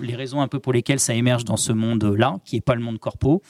[0.02, 2.82] les raisons un peu pour lesquelles ça émerge dans ce monde-là, qui n'est pas le
[2.82, 3.42] monde corpo.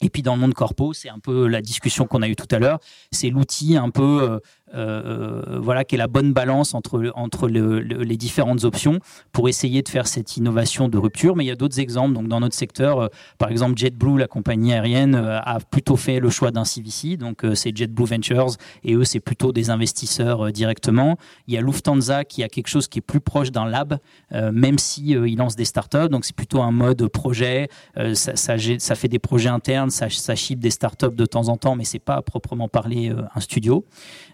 [0.00, 2.48] Et puis dans le monde corpo, c'est un peu la discussion qu'on a eue tout
[2.50, 2.80] à l'heure.
[3.10, 4.38] C'est l'outil un peu euh,
[4.72, 9.00] voilà, qui est la bonne balance entre, entre les différentes options
[9.32, 11.36] pour essayer de faire cette innovation de rupture.
[11.36, 12.14] Mais il y a d'autres exemples.
[12.14, 16.30] Donc, dans notre secteur, euh, par exemple, JetBlue, la compagnie aérienne, a plutôt fait le
[16.30, 17.16] choix d'un CVC.
[17.16, 21.16] Donc, c'est JetBlue Ventures et eux, c'est plutôt des investisseurs directement.
[21.46, 23.98] Il y a Lufthansa qui a quelque chose qui est plus proche d'un lab,
[24.32, 26.08] même si ils lancent des startups.
[26.10, 27.68] Donc, c'est plutôt un mode projet.
[28.14, 31.84] Ça, fait des projets internes, ça, ça ship des startups de temps en temps, mais
[31.84, 33.84] c'est pas à proprement parler un studio.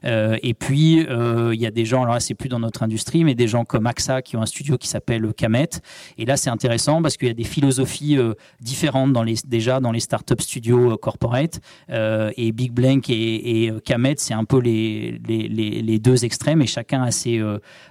[0.04, 2.82] Euh, et puis, euh, il y a des gens, alors là, c'est plus dans notre
[2.82, 5.68] industrie, mais des gens comme AXA qui ont un studio qui s'appelle Kamet.
[6.18, 9.12] Et là, c'est intéressant parce qu'il y a des philosophies euh, différentes
[9.46, 11.60] déjà dans les startup studios corporate.
[11.88, 16.66] et Big Blank et, et Kamet, c'est un peu les, les, les, deux extrêmes et
[16.66, 17.40] chacun a ses,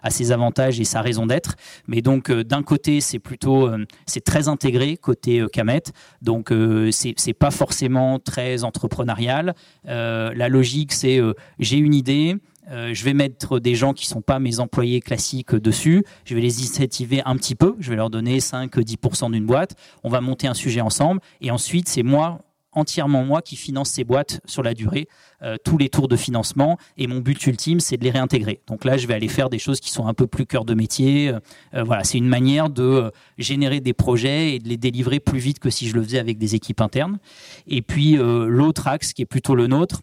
[0.03, 1.55] a ses avantages et sa raison d'être.
[1.87, 3.69] Mais donc, d'un côté, c'est plutôt,
[4.05, 5.83] c'est très intégré côté Kamet.
[6.21, 6.53] Donc,
[6.91, 9.53] c'est pas forcément très entrepreneurial.
[9.85, 11.19] la logique, c'est
[11.59, 12.20] j'ai une idée,
[12.69, 16.03] euh, je vais mettre des gens qui ne sont pas mes employés classiques dessus.
[16.25, 17.75] Je vais les incentiver un petit peu.
[17.79, 19.75] Je vais leur donner 5-10% d'une boîte.
[20.03, 21.21] On va monter un sujet ensemble.
[21.41, 22.39] Et ensuite, c'est moi,
[22.71, 25.07] entièrement moi, qui finance ces boîtes sur la durée,
[25.41, 26.77] euh, tous les tours de financement.
[26.97, 28.61] Et mon but ultime, c'est de les réintégrer.
[28.67, 30.73] Donc là, je vais aller faire des choses qui sont un peu plus cœur de
[30.73, 31.33] métier.
[31.73, 35.59] Euh, voilà, c'est une manière de générer des projets et de les délivrer plus vite
[35.59, 37.19] que si je le faisais avec des équipes internes.
[37.67, 40.01] Et puis, l'autre axe qui est plutôt le nôtre,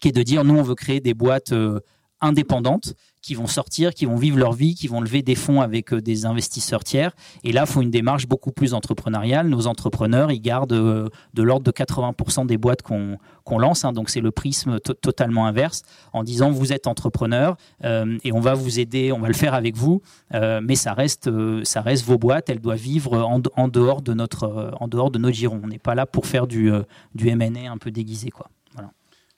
[0.00, 1.80] qui est de dire nous on veut créer des boîtes euh,
[2.20, 5.92] indépendantes qui vont sortir, qui vont vivre leur vie, qui vont lever des fonds avec
[5.92, 7.12] euh, des investisseurs tiers.
[7.44, 9.48] Et là, il faut une démarche beaucoup plus entrepreneuriale.
[9.48, 13.18] Nos entrepreneurs, ils gardent euh, de l'ordre de 80% des boîtes qu'on
[13.58, 13.84] lance.
[13.84, 13.92] Hein.
[13.92, 15.82] donc c'est le prisme totalement inverse
[16.12, 19.74] en disant vous êtes entrepreneur et on va vous aider, on va le faire avec
[19.74, 21.30] vous, mais ça reste,
[21.64, 22.50] ça reste vos boîtes.
[22.50, 25.60] Elles doivent vivre en, dehors de notre, en dehors de notre giron.
[25.64, 26.70] On n'est pas là pour faire du,
[27.14, 28.48] du M&A un peu déguisé, quoi.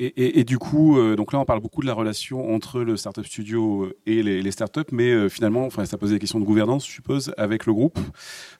[0.03, 3.27] Et, du coup, euh, donc là, on parle beaucoup de la relation entre le startup
[3.27, 6.87] studio et les, les startups, mais euh, finalement, enfin, ça pose des questions de gouvernance,
[6.87, 7.99] je suppose, avec le groupe.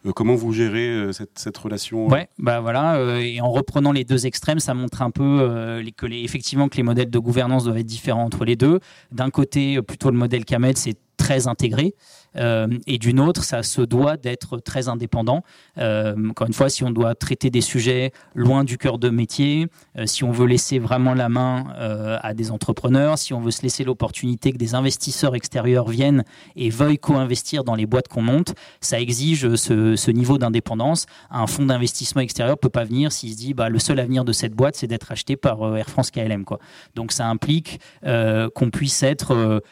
[0.05, 3.20] Euh, comment vous gérez cette, relation Ouais, bah voilà.
[3.20, 6.83] et en reprenant les deux extrêmes, ça montre un peu que les, effectivement que les
[6.83, 8.81] modèles de gouvernance doivent être différents entre les deux.
[9.11, 11.94] D'un côté, plutôt le modèle Kamed, c'est très intégré.
[12.37, 15.42] Euh, et d'une autre, ça se doit d'être très indépendant.
[15.78, 19.66] Euh, encore une fois, si on doit traiter des sujets loin du cœur de métier,
[19.98, 21.66] euh, si on veut laisser vraiment la main
[22.22, 26.24] à des entrepreneurs, si on veut se laisser l'opportunité que des investisseurs extérieurs viennent
[26.56, 31.06] et veuillent co-investir dans les boîtes qu'on monte, ça exige ce, niveau d'indépendance.
[31.30, 34.33] Un fonds d'investissement extérieur peut pas venir s'il se dit bah, le seul avenir de
[34.33, 36.44] cette boîte, c'est d'être acheté par Air France KLM.
[36.94, 39.62] Donc ça implique qu'on puisse être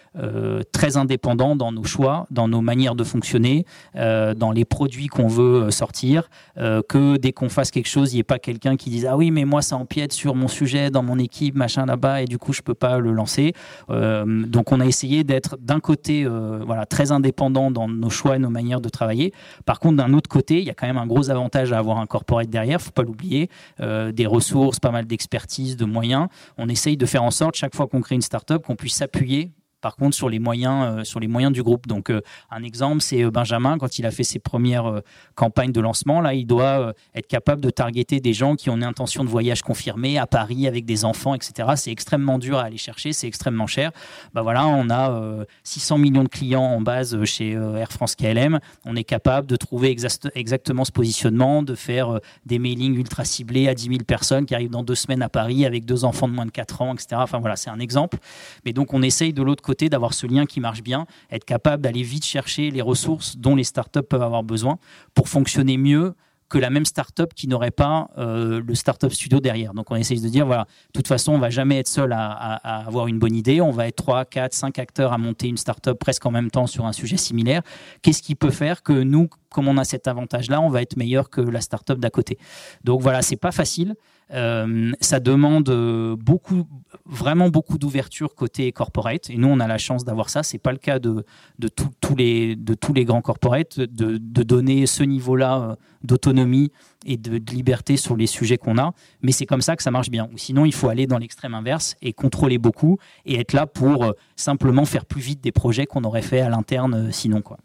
[0.73, 3.65] très indépendant dans nos choix, dans nos manières de fonctionner,
[3.97, 8.13] euh, dans les produits qu'on veut euh, sortir, euh, que dès qu'on fasse quelque chose,
[8.13, 10.49] il n'y ait pas quelqu'un qui dise ah oui mais moi ça empiète sur mon
[10.49, 13.53] sujet dans mon équipe machin là-bas et du coup je peux pas le lancer.
[13.89, 18.51] donc on a essayé d'être d'un côté voilà très indépendant dans nos choix et nos
[18.51, 19.33] manières de travailler.
[19.65, 21.99] Par contre d'un autre côté il y a quand même un gros avantage à avoir
[21.99, 23.49] un corporate derrière, faut pas l'oublier,
[23.79, 26.27] des ressources, pas mal d'expertise, de moyens.
[26.57, 29.53] On essaye de faire en sorte chaque fois qu'on crée une startup qu'on puisse s'appuyer
[29.81, 31.87] par contre sur les moyens euh, sur les moyens du groupe.
[31.87, 35.03] Donc euh, un exemple c'est euh, Benjamin quand il a fait ses premières
[35.35, 38.85] campagnes de lancement là il doit être capable de targeter des gens qui ont une
[38.85, 42.77] intention de voyage confirmée à Paris avec des enfants etc c'est extrêmement dur à aller
[42.79, 43.93] chercher c'est extrêmement cher.
[44.35, 48.97] Bah voilà on a 600 millions de clients en base chez Air France KLM on
[48.97, 49.97] est capable de trouver
[50.35, 54.71] exactement ce positionnement de faire des mailings ultra ciblés à 10 000 personnes qui arrivent
[54.71, 57.39] dans deux semaines à Paris avec deux enfants de moins de 4 ans etc enfin
[57.39, 58.19] voilà c'est un exemple.
[58.65, 62.03] Mais donc on essaye de l'autre d'avoir ce lien qui marche bien, être capable d'aller
[62.03, 64.79] vite chercher les ressources dont les startups peuvent avoir besoin
[65.15, 66.15] pour fonctionner mieux
[66.49, 69.75] que la même startup qui n'aurait pas euh, le startup studio derrière.
[69.75, 72.55] Donc on essaye de dire voilà, de toute façon, on va jamais être seul à,
[72.87, 73.61] avoir une bonne idée.
[73.61, 76.67] On va être 3, 4, 5 acteurs à monter une startup presque en même temps
[76.67, 77.63] sur un sujet similaire.
[78.03, 81.29] Qu'est-ce qui peut faire que nous, comme on a cet avantage-là, on va être meilleur
[81.29, 82.39] que la startup d'à côté?
[82.83, 83.95] Donc voilà, c'est pas facile.
[84.33, 85.71] Euh, ça demande
[86.19, 86.67] beaucoup,
[87.07, 89.31] vraiment beaucoup d'ouverture côté corporate.
[89.31, 90.43] Et nous, on a la chance d'avoir ça.
[90.43, 91.25] C'est pas le cas de,
[91.59, 96.71] de, tous les, de grands corporates, de, de donner ce niveau-là euh, d'autonomie
[97.07, 98.93] et de, liberté sur les sujets qu'on a.
[99.23, 100.29] Mais c'est comme ça que ça marche bien.
[100.33, 104.05] Ou sinon, il faut aller dans l'extrême inverse et contrôler beaucoup et être là pour
[104.05, 107.41] euh, simplement faire plus vite des projets qu'on aurait fait à l'interne sinon.
[107.41, 107.59] quoi.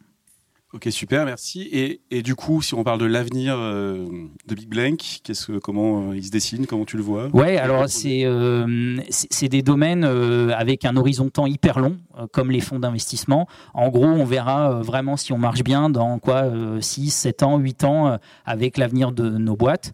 [0.73, 1.69] Ok, super, merci.
[1.71, 4.07] Et, et, du coup, si on parle de l'avenir euh,
[4.47, 7.27] de Big Blank, qu'est-ce que, comment euh, il se dessine, comment tu le vois?
[7.27, 8.97] Ouais, alors c'est euh,
[9.43, 11.97] des domaines avec un horizon temps hyper long,
[12.31, 13.47] comme les fonds d'investissement.
[13.75, 17.83] En gros, on verra vraiment si on marche bien dans quoi 6, 7 ans, 8
[17.83, 19.93] ans avec l'avenir de nos boîtes,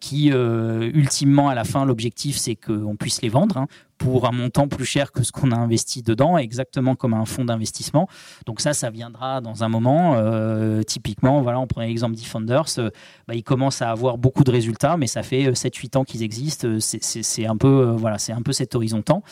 [0.00, 3.58] qui ultimement à la fin, l'objectif c'est qu'on puisse les vendre.
[3.58, 3.66] Hein
[3.98, 7.44] pour un montant plus cher que ce qu'on a investi dedans, exactement comme un fonds
[7.44, 8.08] d'investissement.
[8.46, 10.14] Donc ça, ça viendra dans un moment.
[10.16, 12.90] Euh, typiquement, voilà, on prend l'exemple d'eFounders, euh,
[13.26, 16.22] bah, ils commencent à avoir beaucoup de résultats, mais ça fait 7-8 euh, ans qu'ils
[16.22, 16.68] existent.
[16.78, 19.22] C'est un peu, voilà, un peu cet horizon temps.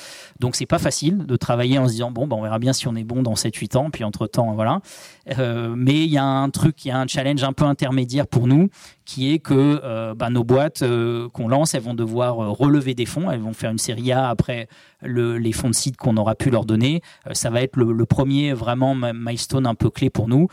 [0.41, 2.89] Donc c'est pas facile de travailler en se disant bon, bah, on verra bien si
[2.89, 4.81] on est bon dans 7-8 ans, puis entre temps, voilà.
[5.77, 8.47] mais il y a un truc, il y a un challenge un peu intermédiaire pour
[8.47, 8.69] nous,
[9.05, 12.95] qui est que euh, bah, nos boîtes euh, qu'on lance, elles vont devoir euh, relever
[12.95, 14.69] des fonds, elles vont faire une série A après saying
[15.05, 17.03] les fonds de site qu'on aura pu leur donner.
[17.33, 20.49] ça va être le, premier vraiment milestone un peu clé pour nous.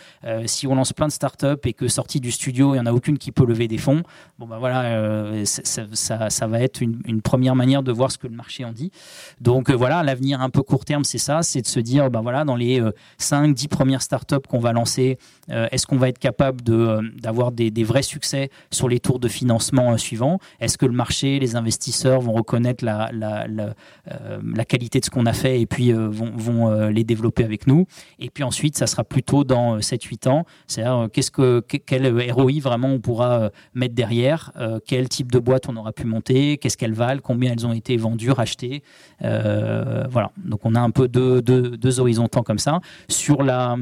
[0.45, 2.93] si on lance plein de startups et que sortie du studio, il n'y en a
[2.93, 4.03] aucune qui peut lever des fonds,
[4.39, 8.35] bon bah voilà, ça, ça, va être une, première manière de voir ce que le
[8.35, 8.91] marché en dit.
[9.39, 12.45] Donc voilà, l'avenir un peu court terme, c'est ça, c'est de se dire, bah voilà,
[12.45, 12.81] dans les
[13.19, 15.17] 5-10 premières startups qu'on va lancer,
[15.49, 19.93] est-ce qu'on va être capable d'avoir des, des vrais succès sur les tours de financement
[19.93, 20.39] euh, suivants?
[20.59, 25.33] Est-ce que le marché, les investisseurs vont reconnaître la, euh, qualité de ce qu'on a
[25.33, 27.85] fait et puis euh, vont, vont les développer avec nous
[28.19, 32.89] Et puis ensuite, ça sera plutôt dans 7-8 ans, c'est-à-dire qu'est-ce que, quel ROI vraiment
[32.89, 34.51] on pourra mettre derrière,
[34.85, 37.97] quel type de boîte on aura pu monter, qu'est-ce qu'elles valent, combien elles ont été
[37.97, 38.83] vendues, rachetées.
[39.19, 42.79] voilà, donc on a un peu deux, deux, deux horizons temps comme ça.
[43.09, 43.75] Sur la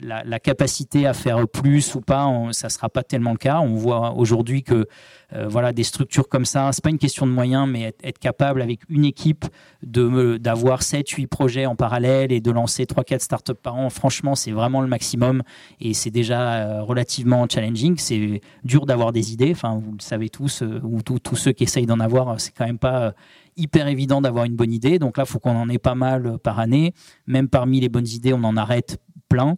[0.00, 3.60] la, capacité à faire plus ou pas, ça sera pas tellement le cas.
[3.60, 4.86] On voit aujourd'hui que
[5.32, 8.62] euh, voilà des structures comme ça, c'est pas une question de moyens, mais être, capable
[8.62, 9.44] avec une équipe
[9.82, 14.34] d'avoir 7 8 projets en parallèle et de lancer 3 4 startups par an, franchement,
[14.34, 15.42] c'est vraiment le maximum
[15.80, 20.28] et c'est déjà euh, relativement challenging, c'est dur d'avoir des idées, enfin vous le savez
[20.28, 23.14] tous euh, ou tous ceux qui essayent d'en avoir, c'est quand même pas
[23.56, 24.98] hyper évident d'avoir une bonne idée.
[24.98, 26.92] Donc là, il faut qu'on en ait pas mal par année.
[27.26, 29.56] Même parmi les bonnes idées, on en arrête plein.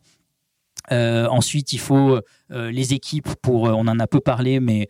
[0.93, 2.19] Euh, ensuite, il faut
[2.51, 4.89] euh, les équipes pour, euh, on en a peu parlé, mais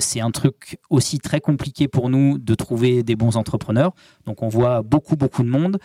[0.00, 3.92] c'est un truc aussi très compliqué pour nous de trouver des bons entrepreneurs.
[4.26, 5.78] Donc, on voit beaucoup, beaucoup de monde.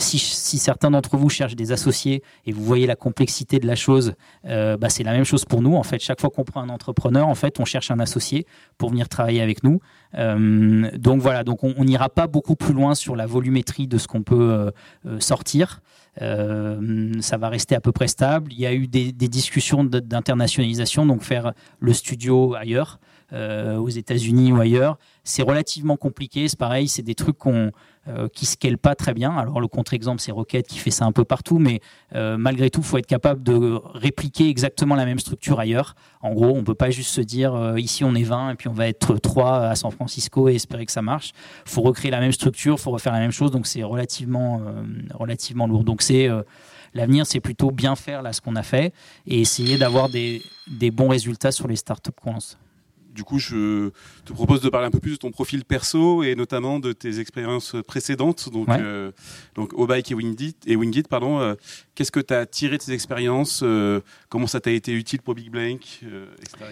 [0.00, 3.74] Si, si, certains d'entre vous cherchent des associés et vous voyez la complexité de la
[3.74, 5.74] chose, bah, c'est la même chose pour nous.
[5.74, 8.46] En fait, chaque fois qu'on prend un entrepreneur, en fait, on cherche un associé
[8.76, 9.80] pour venir travailler avec nous.
[10.14, 14.22] Donc voilà, donc on n'ira pas beaucoup plus loin sur la volumétrie de ce qu'on
[14.22, 14.72] peut
[15.18, 15.82] sortir.
[16.20, 18.52] Euh, ça va rester à peu près stable.
[18.52, 22.98] Il y a eu des, discussions d'internationalisation, donc faire le studio ailleurs,
[23.32, 24.98] euh, aux États-Unis ou ailleurs.
[25.22, 26.48] C'est relativement compliqué.
[26.48, 27.72] C'est pareil, c'est des trucs qu'on
[28.08, 29.36] euh, qui ne scalent pas très bien.
[29.36, 31.80] Alors le contre-exemple, c'est Rocket qui fait ça un peu partout, mais
[32.12, 35.94] malgré tout, faut être capable de répliquer exactement la même structure ailleurs.
[36.22, 38.72] En gros, on peut pas juste se dire ici on est 20 et puis on
[38.72, 41.32] va être 3 à San Francisco et espérer que ça marche.
[41.64, 44.62] Faut recréer la même structure, faut refaire la même chose, donc c'est relativement,
[45.14, 45.84] relativement lourd.
[45.84, 46.28] Donc c'est
[46.94, 48.92] l'avenir, c'est plutôt bien faire là ce qu'on a fait
[49.26, 52.58] et essayer d'avoir des, des bons résultats sur les startups qu'on lance
[53.14, 53.90] du coup, je
[54.24, 57.20] te propose de parler un peu plus de ton profil perso et notamment de tes
[57.20, 59.12] expériences précédentes, donc, euh,
[59.54, 60.56] donc Obike et Wingit.
[60.66, 61.54] Et Wingit pardon, euh,
[61.94, 65.34] qu'est-ce que tu as tiré de ces expériences euh, Comment ça t'a été utile pour
[65.34, 66.02] Big Blank
[66.40, 66.64] etc.,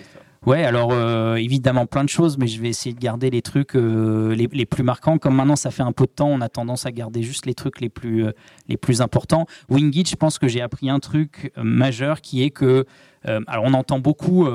[0.45, 0.93] Ouais, alors
[1.37, 4.85] évidemment plein de choses, mais je vais essayer de garder les trucs les, les, plus
[4.85, 5.19] marquants.
[5.19, 7.55] Comme maintenant ça fait un peu de temps, on a tendance à garder juste les
[7.55, 8.27] trucs les plus,
[8.69, 9.47] les plus importants.
[9.69, 12.85] Wingit, je pense que j'ai appris un truc majeur qui est que,
[13.25, 14.47] alors on entend beaucoup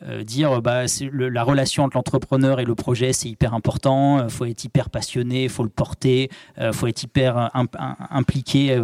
[0.00, 4.28] euh, dire bah, la relation entre l'entrepreneur et le projet, c'est hyper important, il euh,
[4.30, 7.50] faut être hyper passionné, il faut le porter, il euh, faut être hyper
[8.10, 8.80] impliqué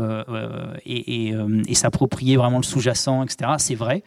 [0.85, 3.53] et, s'approprier vraiment le sous-jacent, etc.
[3.59, 4.03] C'est vrai,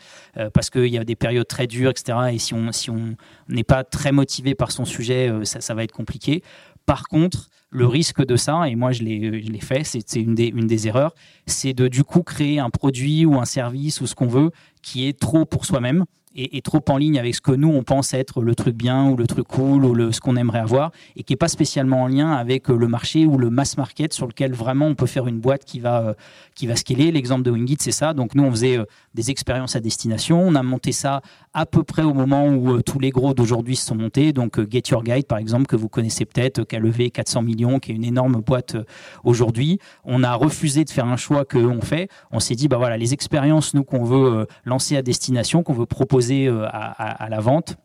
[0.54, 2.18] parce qu'il y a des périodes très dures, etc.
[2.34, 3.16] Et si on
[3.48, 6.44] n'est pas très motivé par son sujet, ça, ça va être compliqué.
[6.86, 10.68] Par contre, le risque de ça, et moi je l'ai fait, c'est une des, une
[10.68, 14.28] des erreurs, c'est de du coup créer un produit ou un service ou ce qu'on
[14.28, 17.84] veut qui est trop pour soi-même est, trop en ligne avec ce que nous on
[17.84, 20.92] pense être le truc bien ou le truc cool ou le, ce qu'on aimerait avoir
[21.16, 24.14] et qui est pas spécialement en lien avec euh, le marché ou le mass market
[24.14, 26.14] sur lequel vraiment on peut faire une boîte qui va euh,
[26.56, 27.12] qui va scaler.
[27.12, 28.14] L'exemple de Wingit c'est ça.
[28.14, 31.22] Donc nous on faisait euh, des expériences à destination, on a monté ça
[31.54, 34.32] à peu près au moment où tous les gros d'aujourd'hui se sont montés.
[34.32, 37.80] Donc Get Your Guide par exemple que vous connaissez peut-être qui a levé 400 millions,
[37.80, 38.78] qui est une énorme boîte
[39.24, 39.80] aujourd'hui.
[40.06, 42.08] On a refusé de faire un choix que on fait.
[42.32, 45.86] On s'est dit bah voilà les expériences nous qu'on veut lancer à destination, qu'on veut
[45.86, 47.78] proposer euh, à, la vente,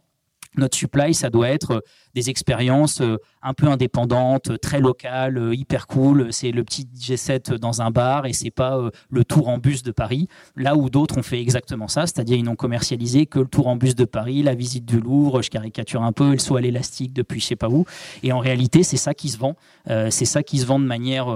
[0.58, 1.82] notre supply, ça doit être
[2.16, 6.32] des expériences euh, un peu indépendantes, très locales, euh, hyper cool.
[6.32, 9.82] C'est le petit G7 dans un bar et c'est pas euh, le tour en bus
[9.82, 10.26] de Paris.
[10.56, 13.76] Là où d'autres ont fait exactement ça, c'est-à-dire ils n'ont commercialisé que le tour en
[13.76, 17.12] bus de Paris, la visite du Louvre, je caricature un peu, le saut à l'élastique
[17.12, 17.84] depuis je sais pas où.
[18.22, 19.54] Et en réalité, c'est ça qui se vend.
[19.86, 21.28] c'est ça qui se vend de manière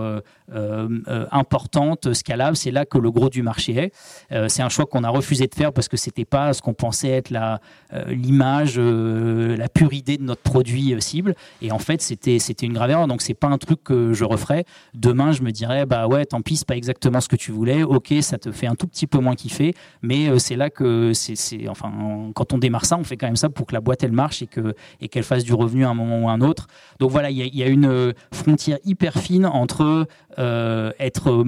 [1.30, 2.56] importante, scalable.
[2.56, 3.92] C'est là que le gros du marché
[4.30, 4.48] est.
[4.48, 7.10] c'est un choix qu'on a refusé de faire parce que c'était pas ce qu'on pensait
[7.10, 7.60] être la
[9.10, 11.34] l'image, la pure idée de notre produit euh, cible.
[11.62, 13.06] Et en fait, c'était une grave erreur.
[13.06, 14.64] Donc c'est pas un truc que je referais.
[14.94, 17.82] Demain, je me dirais bah ouais, tant pis, c'est pas exactement ce que tu voulais.
[17.82, 21.12] Ok, ça te fait un tout petit peu moins kiffer, mais euh, c'est là que
[21.14, 21.92] c'est enfin
[22.34, 24.42] quand on démarre ça, on fait quand même ça pour que la boîte elle marche
[24.42, 24.48] et
[25.00, 26.66] et qu'elle fasse du revenu à un moment ou à un autre.
[26.98, 30.06] Donc voilà, il y a, une euh, frontière hyper fine entre
[30.98, 31.44] être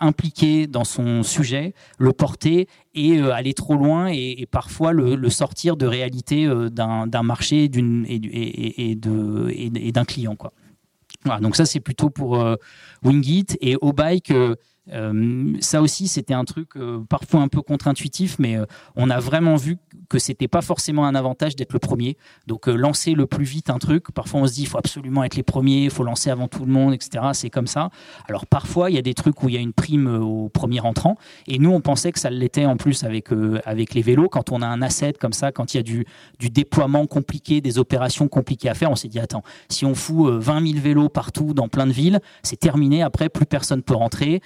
[0.00, 5.86] impliqué dans son sujet, le porter et aller trop loin et, parfois le, sortir de
[5.86, 10.36] réalité d'un marché et, et, d'un client.
[10.36, 10.52] Quoi.
[11.24, 12.56] Voilà, donc ça c'est plutôt pour euh,
[13.04, 14.32] Wingit et au bike.
[14.90, 16.70] Euh, euh, ça aussi, c'était un truc
[17.08, 18.56] parfois un peu contre-intuitif, mais
[18.96, 19.78] on a vraiment vu
[20.12, 22.18] que c'était pas forcément un avantage d'être le premier.
[22.46, 25.24] Donc euh, lancer le plus vite un truc, parfois on se dit il faut absolument
[25.24, 27.28] être les premiers, il faut lancer avant tout le monde, etc.
[27.32, 27.88] C'est comme ça.
[28.28, 30.50] Alors parfois il y a des trucs où il y a une prime euh, au
[30.50, 31.16] premier entrant,
[31.46, 34.28] et nous on pensait que ça l'était en plus avec euh, avec les vélos.
[34.28, 36.04] Quand on a un asset comme ça, quand il y a du
[36.38, 40.30] du déploiement compliqué, des opérations compliquées à faire, on s'est dit attends, si on fout
[40.30, 43.02] 20 000 vélos partout dans plein de villes, c'est terminé.
[43.02, 44.42] Après plus personne peut rentrer.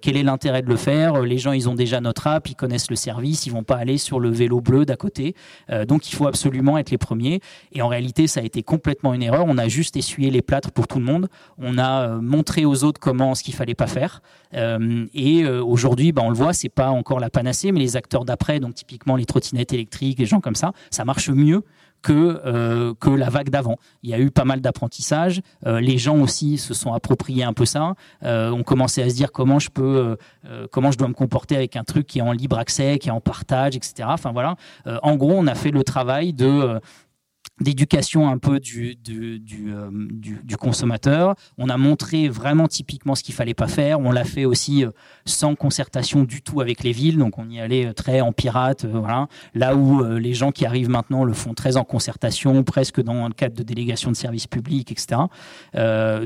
[0.00, 1.20] Quel est l'intérêt de le faire?
[1.22, 3.98] Les gens ils ont déjà notre app, ils connaissent le service, ils vont pas aller
[3.98, 5.34] sur le vélo bleu à côté.
[5.70, 7.40] Euh, donc il faut absolument être les premiers.
[7.72, 9.44] Et en réalité, ça a été complètement une erreur.
[9.46, 11.28] On a juste essuyé les plâtres pour tout le monde.
[11.58, 14.22] On a euh, montré aux autres comment ce qu'il fallait pas faire.
[14.54, 18.24] Euh, et aujourd'hui, bah, on le voit, c'est pas encore la panacée, mais les acteurs
[18.24, 21.62] d'après, donc typiquement les trottinettes électriques, les gens comme ça, ça marche mieux
[22.02, 23.76] que, euh, que la vague d'avant.
[24.02, 25.40] Il y a eu pas mal d'apprentissage.
[25.66, 27.94] Euh, les gens aussi se sont appropriés un peu ça.
[28.24, 31.56] Euh, ont commencé à se dire comment je peux, euh, comment je dois me comporter
[31.56, 34.08] avec un truc qui est en libre accès, qui est en partage, etc.
[34.08, 34.56] Enfin voilà.
[35.02, 36.80] en gros, on a fait le travail de
[37.60, 41.34] d'éducation un peu du, du, du, euh, du, consommateur.
[41.58, 44.00] On a montré vraiment typiquement ce qu'il fallait pas faire.
[44.00, 44.90] On l'a fait aussi euh,
[45.24, 47.18] sans concertation du tout avec les villes.
[47.18, 48.84] Donc on y allait euh, très en pirate.
[48.84, 49.28] voilà.
[49.54, 53.34] Là où les gens qui arrivent maintenant le font très en concertation, presque dans le
[53.34, 55.22] cadre de délégation de services publics, etc.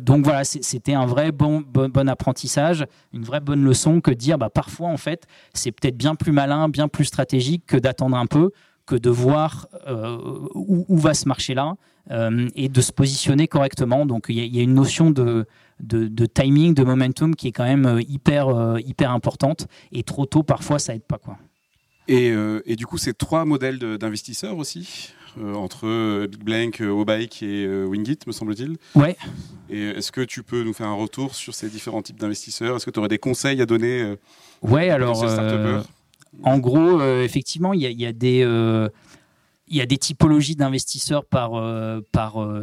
[0.00, 4.38] donc voilà, c'était un vrai bon, bon, bon, apprentissage, une vraie bonne leçon que dire
[4.38, 8.26] bah, parfois en fait c'est peut-être bien plus malin, bien plus stratégique que d'attendre un
[8.26, 8.52] peu
[8.86, 10.16] que de voir euh,
[10.54, 11.76] où, va ce marché-là
[12.10, 14.06] euh, et de se positionner correctement.
[14.06, 15.46] Donc il y, a une notion de,
[15.80, 19.66] de, timing, de momentum qui est quand même euh, hyper, hyper importante.
[19.92, 21.18] Et trop tôt, parfois, ça aide pas.
[21.18, 21.36] Quoi.
[22.08, 22.32] Et,
[22.66, 25.12] et du coup, c'est trois modèles d'investisseurs aussi
[25.54, 28.76] entre Big Blank, Obike et Wingit, me semble-t-il.
[28.94, 29.16] Ouais.
[29.68, 32.76] Et est-ce que tu peux nous faire un retour sur ces différents types d'investisseurs?
[32.76, 34.14] Est-ce que tu aurais des conseils à donner
[34.62, 35.26] Ouais, alors
[36.42, 38.88] en gros, euh, effectivement, il y a, des euh,
[40.00, 42.00] typologies d'investisseurs par, euh,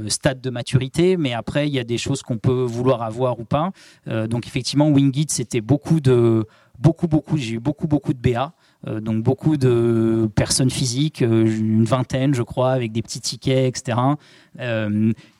[0.07, 3.45] stade de maturité, mais après, il y a des choses qu'on peut vouloir avoir ou
[3.45, 3.72] pas.
[4.07, 6.45] donc, effectivement, Wingit, c'était beaucoup de.
[6.80, 8.51] Beaucoup, beaucoup, j'ai eu beaucoup, beaucoup de BA.
[8.99, 13.97] donc beaucoup de personnes physiques, une vingtaine je crois, avec des petits tickets, etc.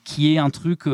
[0.04, 0.84] qui est un truc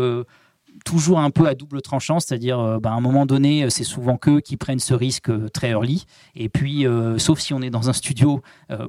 [0.84, 3.84] toujours un peu à double tranchant, c'est-à-dire euh, bah, à un moment donné, euh, c'est
[3.84, 6.04] souvent qu'eux qui prennent ce risque euh, très early.
[6.34, 6.86] Et puis,
[7.18, 8.42] sauf si on est dans un studio,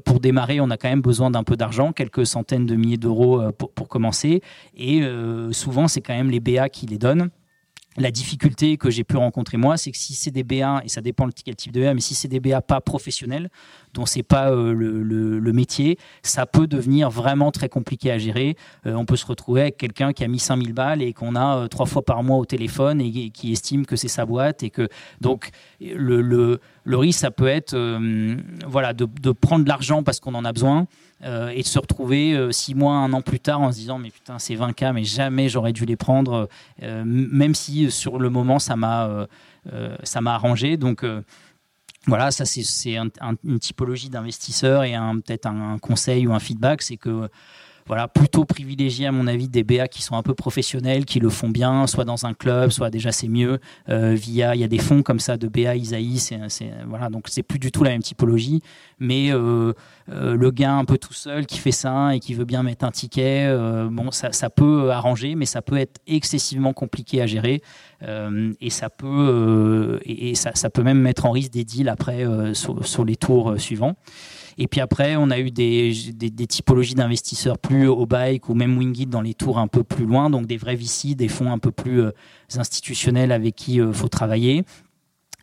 [0.05, 3.41] pour démarrer, on a quand même besoin d'un peu d'argent, quelques centaines de milliers d'euros
[3.57, 4.41] pour, pour, commencer.
[4.75, 5.01] Et
[5.51, 7.29] souvent, c'est quand même les BA qui les donnent.
[7.97, 11.01] La difficulté que j'ai pu rencontrer moi, c'est que si c'est des BA, et ça
[11.01, 13.49] dépend de quel type de BA, mais si c'est des BA pas professionnels,
[13.93, 18.55] dont c'est pas euh, le, métier, ça peut devenir vraiment très compliqué à gérer.
[18.85, 21.57] Euh, on peut se retrouver avec quelqu'un qui a mis 5000 balles et qu'on a
[21.57, 24.69] euh, trois fois par mois au téléphone et, qui estime que c'est sa boîte et
[24.69, 24.87] que
[25.19, 25.49] donc
[25.81, 27.75] le, le, risque ça peut être
[28.65, 30.87] voilà de, de prendre de l'argent parce qu'on en a besoin
[31.23, 33.99] euh, et de se retrouver euh, six mois, un an plus tard en se disant
[33.99, 36.49] mais putain c'est 20K mais jamais j'aurais dû les prendre,
[36.81, 39.27] euh, même si sur le moment ça m'a
[40.03, 40.77] ça m'a arrangé.
[40.77, 41.05] Donc
[42.07, 44.93] voilà, ça c'est une typologie d'investisseur et
[45.25, 47.29] peut-être un, conseil ou un feedback, c'est que
[47.87, 51.29] voilà, plutôt privilégier à mon avis des BA qui sont un peu professionnels, qui le
[51.29, 53.59] font bien, soit dans un club, soit déjà c'est mieux
[53.89, 56.39] euh, via il y a des fonds comme ça de BA Isaïe, c'est
[56.87, 58.61] voilà donc c'est plus du tout la même typologie,
[58.99, 59.73] mais euh,
[60.09, 62.85] euh, le gars un peu tout seul qui fait ça et qui veut bien mettre
[62.85, 63.53] un ticket,
[63.89, 67.61] bon ça, peut arranger, mais ça peut être excessivement compliqué à gérer
[68.01, 69.99] et ça peut
[70.83, 73.95] même mettre en risque des deals après sur, les tours suivants.
[74.61, 75.91] Et puis après, on a eu des,
[76.47, 80.29] typologies d'investisseurs plus au bike ou même Wingit dans les tours un peu plus loin,
[80.29, 82.11] donc des vrais VC, des fonds un peu plus euh,
[82.55, 84.63] institutionnels avec qui il euh, faut travailler.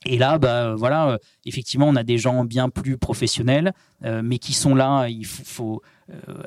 [0.07, 3.73] Et là, bah, voilà, euh, effectivement, on a des gens bien plus professionnels,
[4.05, 5.09] mais qui sont là.
[5.09, 5.83] Il faut,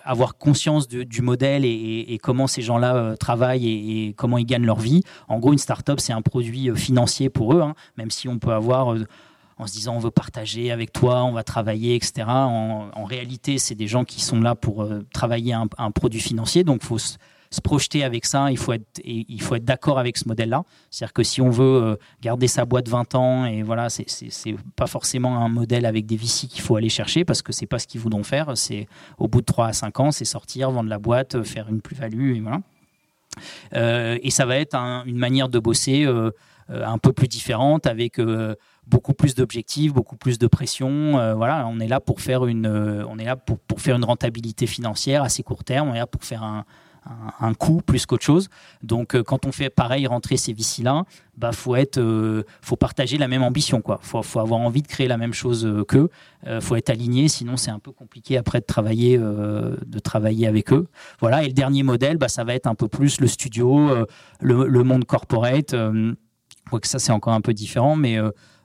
[0.05, 5.01] avoir conscience du modèle et, comment ces gens-là travaillent et, comment ils gagnent leur vie.
[5.27, 8.53] En gros, une startup, c'est un produit financier pour eux, hein, même si on peut
[8.53, 8.95] avoir
[9.61, 12.23] en se disant on veut partager avec toi, on va travailler, etc.
[12.27, 16.83] En, réalité, c'est des gens qui sont là pour euh, travailler un, produit financier, donc
[16.83, 17.17] faut se,
[17.63, 20.63] projeter avec ça, il faut être, être d'accord avec ce modèle-là.
[20.89, 24.87] C'est-à-dire que si on veut euh, garder sa boîte 20 ans, et voilà, c'est pas
[24.87, 27.87] forcément un modèle avec des VC qu'il faut aller chercher parce que c'est pas ce
[27.87, 28.57] qu'ils voudront faire.
[28.57, 28.87] C'est
[29.19, 32.37] au bout de 3 à 5 ans, c'est sortir, vendre la boîte, faire une plus-value,
[32.37, 32.61] et voilà.
[33.75, 36.05] Euh, et ça va être une manière de bosser
[36.71, 38.19] un peu plus différente avec
[38.87, 41.17] beaucoup plus d'objectifs, beaucoup plus de pression.
[41.17, 43.95] Euh, voilà, on est là pour faire une, euh, on est là pour, pour, faire
[43.95, 45.89] une rentabilité financière assez court terme.
[45.89, 46.65] On est là pour faire un,
[47.39, 48.49] un, coût plus qu'autre chose.
[48.83, 51.05] Donc, euh, quand on fait pareil rentrer ces VC là,
[51.37, 51.99] bah faut être,
[52.61, 53.99] faut partager la même ambition quoi.
[54.03, 56.09] Faut, faut avoir envie de créer la même chose qu'eux.
[56.59, 60.87] faut être aligné, sinon c'est un peu compliqué après de travailler, de travailler avec eux.
[61.19, 61.43] Voilà.
[61.43, 64.05] Et le dernier modèle, bah ça va être un peu plus le studio,
[64.39, 65.73] le, le, monde corporate.
[66.71, 68.17] Je crois que ça c'est encore un peu différent, mais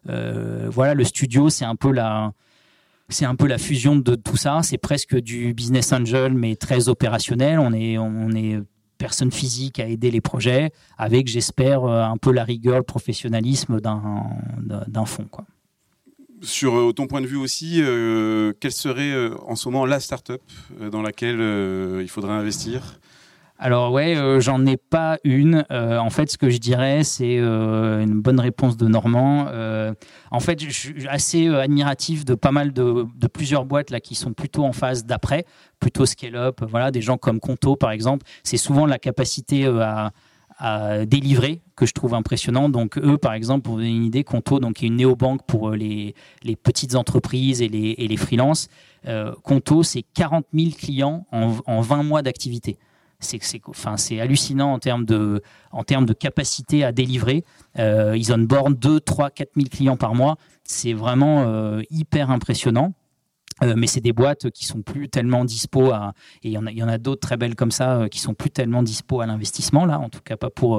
[0.08, 2.32] euh, voilà, le studio, c'est un peu la
[3.08, 4.60] c'est un peu la fusion de tout ça.
[4.62, 7.58] C'est presque du business angel, mais très opérationnel.
[7.58, 8.60] On est, on est
[8.98, 13.80] personne physique à aider les projets, avec, j'espère, euh, un peu la rigueur, le professionnalisme
[13.80, 15.26] d'un fonds.
[15.30, 15.44] Quoi.
[16.42, 17.80] Sur euh, ton point de vue aussi,
[18.60, 20.42] quelle serait en ce moment la start-up
[20.92, 21.40] dans laquelle
[22.00, 23.00] il faudrait investir?
[23.58, 25.64] Alors ouais, euh, j'en ai pas une.
[25.70, 29.46] Euh, en fait, ce que je dirais, c'est euh, une bonne réponse de Normand.
[30.30, 34.32] en fait, je suis assez admiratif de pas mal de, plusieurs boîtes là qui sont
[34.32, 35.46] plutôt en phase d'après,
[35.80, 36.60] plutôt scale-up.
[36.68, 38.26] Voilà, des gens comme Conto par exemple.
[38.44, 39.66] C'est souvent la capacité
[40.58, 42.68] à délivrer que je trouve impressionnant.
[42.68, 45.70] Donc eux, par exemple, pour vous donner une idée, Conto, donc est une néobanque pour
[45.70, 46.14] les,
[46.62, 48.68] petites entreprises et les, et freelances,
[49.42, 52.78] Conto, c'est 40 000 clients en, en 20 mois d'activité.
[53.20, 57.44] C'est hallucinant en termes, de, capacité à délivrer.
[57.78, 60.36] Euh, ils onboardent 2, 3, 4 000 clients par mois.
[60.64, 62.92] C'est vraiment euh, hyper impressionnant.
[63.62, 66.12] Euh, mais c'est des boîtes qui sont plus tellement dispo à
[66.42, 68.20] et il y en a, y en a d'autres très belles comme ça euh, qui
[68.20, 70.78] sont plus tellement dispo à l'investissement là en tout cas pas pour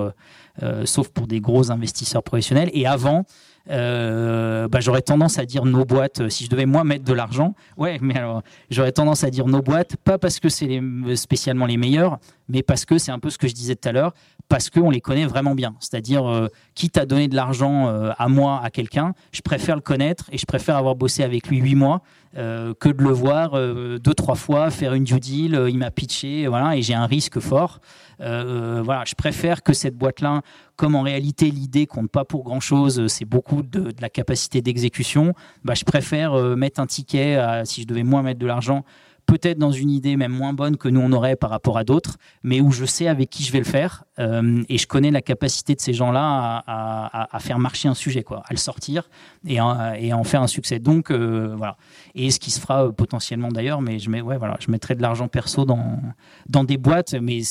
[0.61, 3.25] euh, sauf pour des gros investisseurs professionnels et avant
[3.67, 7.97] bah, j'aurais tendance à dire nos boîtes si je devais moi mettre de l'argent ouais
[8.01, 10.81] mais alors j'aurais tendance à dire nos boîtes pas parce que c'est
[11.15, 13.91] spécialement les meilleurs mais parce que c'est un peu ce que je disais tout à
[13.91, 14.13] l'heure
[14.49, 15.75] parce qu'on les connaît vraiment bien.
[15.79, 19.81] C'est-à-dire, euh, quitte à donner de l'argent euh, à moi, à quelqu'un, je préfère le
[19.81, 23.53] connaître et je préfère avoir bossé avec lui huit mois euh, que de le voir
[23.99, 27.39] deux, trois fois faire une due deal, il m'a pitché, voilà, et j'ai un risque
[27.39, 27.79] fort.
[28.19, 30.41] voilà, je préfère que cette boîte-là,
[30.75, 35.33] comme en réalité l'idée compte pas pour grand-chose, c'est beaucoup de, la capacité d'exécution,
[35.63, 38.85] bah, je préfère mettre un ticket, si je devais moi mettre de l'argent,
[39.27, 42.17] peut-être dans une idée même moins bonne que nous on aurait par rapport à d'autres,
[42.43, 45.21] mais où je sais avec qui je vais le faire euh, et je connais la
[45.21, 49.09] capacité de ces gens-là à, faire marcher un sujet, quoi, à le sortir
[49.45, 50.79] et, à, en faire un succès.
[50.79, 51.77] Donc euh, voilà.
[52.15, 54.95] Et ce qui se fera euh, potentiellement d'ailleurs, mais je mets, ouais, voilà, je mettrai
[54.95, 57.41] de l'argent perso dans des boîtes, mais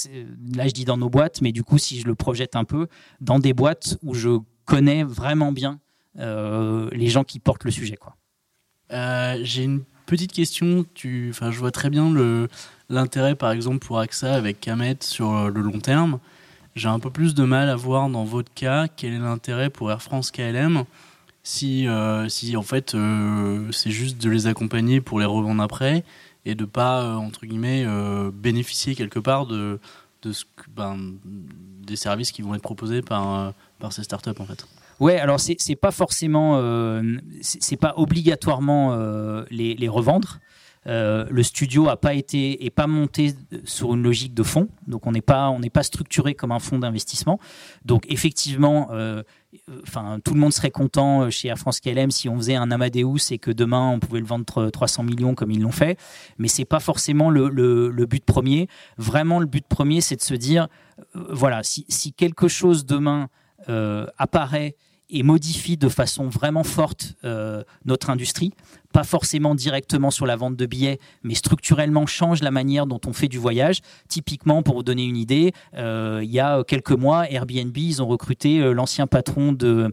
[0.57, 2.89] là je dis dans nos boîtes, mais du coup si je le projette un peu,
[3.21, 5.79] dans des boîtes où je connais vraiment bien
[6.17, 8.17] les gens qui portent le sujet, quoi.
[9.43, 12.13] J'ai une petite question, tu, enfin, je vois très bien
[12.89, 16.19] l'intérêt, par exemple, pour AXA avec Kamet sur euh, le long terme.
[16.75, 19.91] J'ai un peu plus de mal à voir dans votre cas quel est l'intérêt pour
[19.91, 20.85] Air France KLM
[21.43, 26.05] si, euh, si en fait euh, c'est juste de les accompagner pour les revendre après
[26.45, 27.87] et de pas entre guillemets
[28.31, 29.81] bénéficier quelque part de,
[30.23, 30.33] de
[30.77, 34.67] ben, des services qui vont être proposés par, par ces startups en fait.
[34.99, 37.03] Ouais, alors c'est pas forcément, euh,
[37.43, 40.39] c'est pas obligatoirement euh, les, revendre.
[40.87, 43.35] Euh, le studio a pas été et pas monté
[43.65, 46.61] sur une logique de fonds, donc on n'est pas on n'est pas structuré comme un
[46.61, 47.41] fonds d'investissement.
[47.85, 49.23] Donc effectivement, euh,
[49.83, 53.33] enfin tout le monde serait content chez Air France KLM si on faisait un Amadeus
[53.33, 55.99] et que demain on pouvait le vendre 300 millions comme ils l'ont fait.
[56.39, 58.69] Mais c'est pas forcément le, but premier.
[58.97, 60.69] Vraiment, le but premier, c'est de se dire,
[61.15, 63.29] voilà, si quelque chose demain
[64.19, 64.77] apparaît
[65.09, 68.53] et modifie de façon vraiment forte euh, notre industrie,
[68.97, 73.13] pas forcément directement sur la vente de billets, mais structurellement change la manière dont on
[73.13, 73.81] fait du voyage.
[74.09, 78.07] Typiquement, pour vous donner une idée, euh, il y a quelques mois, Airbnb, ils ont
[78.07, 79.93] recruté euh, l'ancien patron de,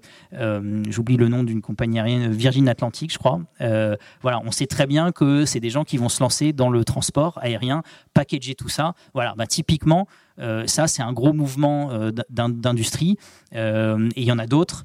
[0.89, 3.41] j'oublie le nom d'une compagnie aérienne, Virgin Atlantic, je crois.
[3.60, 6.86] voilà, on sait très bien que c'est des gens qui vont se lancer dans le
[6.86, 7.84] transport aérien,
[8.14, 8.93] packager tout ça.
[9.14, 10.08] Voilà, bah, typiquement,
[10.39, 13.18] euh, ça, c'est un gros mouvement euh, d'industrie.
[13.56, 14.84] Euh, et il y en a d'autres.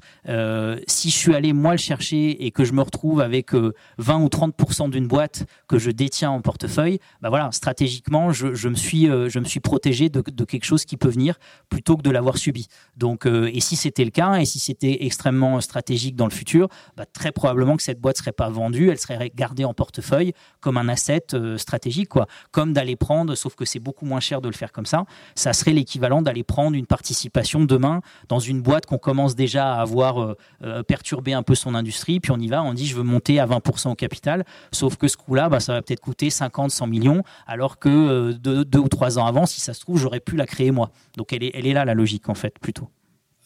[0.87, 3.53] si je suis allé, moi, le chercher et que je me retrouve avec
[3.97, 8.75] 20 ou 30% d'une boîte que je détiens en portefeuille, bah voilà, stratégiquement, je, me,
[8.75, 11.35] suis, je me suis protégé de, quelque chose qui peut venir
[11.69, 12.67] plutôt que de l'avoir subi.
[12.97, 17.05] Donc, et si c'était le cas, et si c'était extrêmement stratégique dans le futur, bah,
[17.05, 20.89] très probablement que cette boîte serait pas vendue, elle serait gardée en portefeuille comme un
[20.89, 21.25] asset
[21.57, 22.27] stratégique, quoi.
[22.51, 25.05] Comme d'aller prendre, sauf que c'est beaucoup moins cher de le faire comme ça
[25.35, 29.81] ça serait l'équivalent d'aller prendre une participation demain dans une boîte qu'on commence déjà à
[29.81, 32.95] avoir euh, euh, perturbé un peu son industrie, puis on y va, on dit je
[32.95, 36.29] veux monter à 20% au capital, sauf que ce coup-là, bah, ça va peut-être coûter
[36.29, 39.97] 50, 100 millions, alors que euh, deux, ou trois ans avant, si ça se trouve,
[39.97, 40.91] j'aurais pu la créer moi.
[41.17, 42.89] Donc elle est, elle est là la logique en fait plutôt.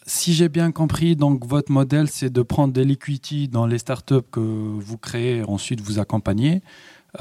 [0.06, 4.28] Si j'ai bien compris, donc votre modèle, c'est de prendre des liquidités dans les startups
[4.32, 6.62] que vous créez, ensuite vous accompagnez.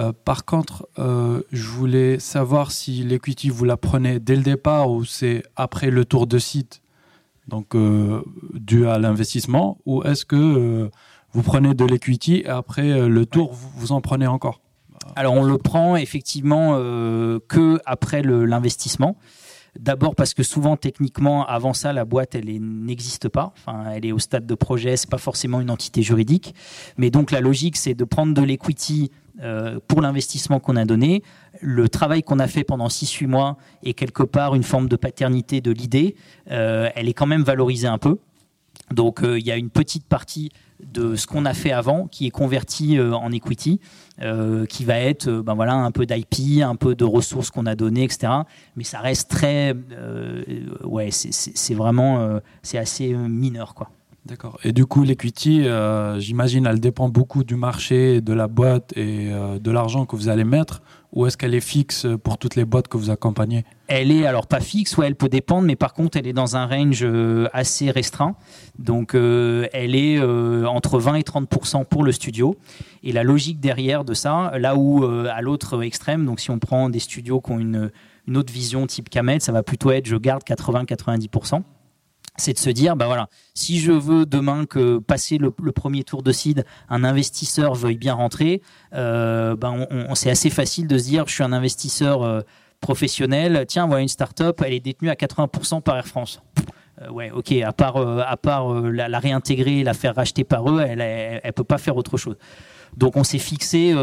[0.01, 4.91] Euh, par contre, euh, je voulais savoir si l'equity, vous la prenez dès le départ
[4.91, 6.83] ou c'est après le tour de site,
[7.47, 7.77] donc
[8.55, 10.91] dû à l'investissement, ou est-ce que
[11.33, 14.61] vous prenez de l'equity et après le tour, vous, en prenez encore
[15.17, 19.17] Alors on le prend effectivement que après l'investissement.
[19.79, 24.13] D'abord parce que souvent techniquement avant ça la boîte elle n'existe pas, enfin elle est
[24.13, 26.55] au stade de projet, c'est pas forcément une entité juridique,
[26.99, 29.11] mais donc la logique c'est de prendre de l'equity
[29.41, 31.23] euh, pour l'investissement qu'on a donné.
[31.63, 35.63] Le travail qu'on a fait pendant 6-8 mois est quelque part une forme de paternité
[35.63, 36.17] de l'idée.
[36.51, 38.19] Euh, elle est quand même valorisée un peu.
[38.91, 40.51] Donc euh, il y a une petite partie
[40.83, 43.81] de ce qu'on a fait avant qui est convertie en equity,
[44.69, 48.05] qui va être ben voilà, un peu d'IP, un peu de ressources qu'on a données,
[48.05, 48.33] etc.
[48.77, 49.75] Mais ça reste très...
[50.85, 52.41] ouais, c'est vraiment...
[52.63, 53.91] c'est assez mineur, quoi.
[54.25, 54.59] D'accord.
[54.63, 59.33] Et du coup, l'equity, euh, j'imagine, elle dépend beaucoup du marché, de la boîte et
[59.33, 60.83] euh, de l'argent que vous allez mettre.
[61.13, 64.47] Ou est-ce qu'elle est fixe pour toutes les boîtes que vous accompagnez Elle est alors
[64.47, 67.49] pas fixe, ouais, elle peut dépendre, mais par contre elle est dans un range euh,
[67.53, 68.35] assez restreint.
[68.79, 72.57] Donc euh, elle est euh, entre 20 et 30% pour le studio.
[73.03, 76.89] Et la logique derrière de ça, là où à l'autre extrême, donc si on prend
[76.89, 77.91] des studios qui ont une,
[78.35, 81.29] autre vision type Kamet, ça va plutôt être je garde 80-90
[82.37, 86.23] c'est de se dire, bah voilà, si je veux demain que passer le, premier tour
[86.23, 88.63] de seed, un investisseur veuille bien rentrer,
[88.95, 89.75] euh, bah,
[90.15, 92.41] c'est assez facile de se dire, je suis un investisseur euh,
[92.81, 96.41] professionnel, tiens, voilà une start-up, elle est détenue à 80% par Air France.
[97.03, 97.95] Euh, ouais, ok, à part,
[98.43, 102.37] part la, réintégrer, la faire racheter par eux, elle, elle, peut pas faire autre chose.
[102.97, 103.95] Donc on s'est fixé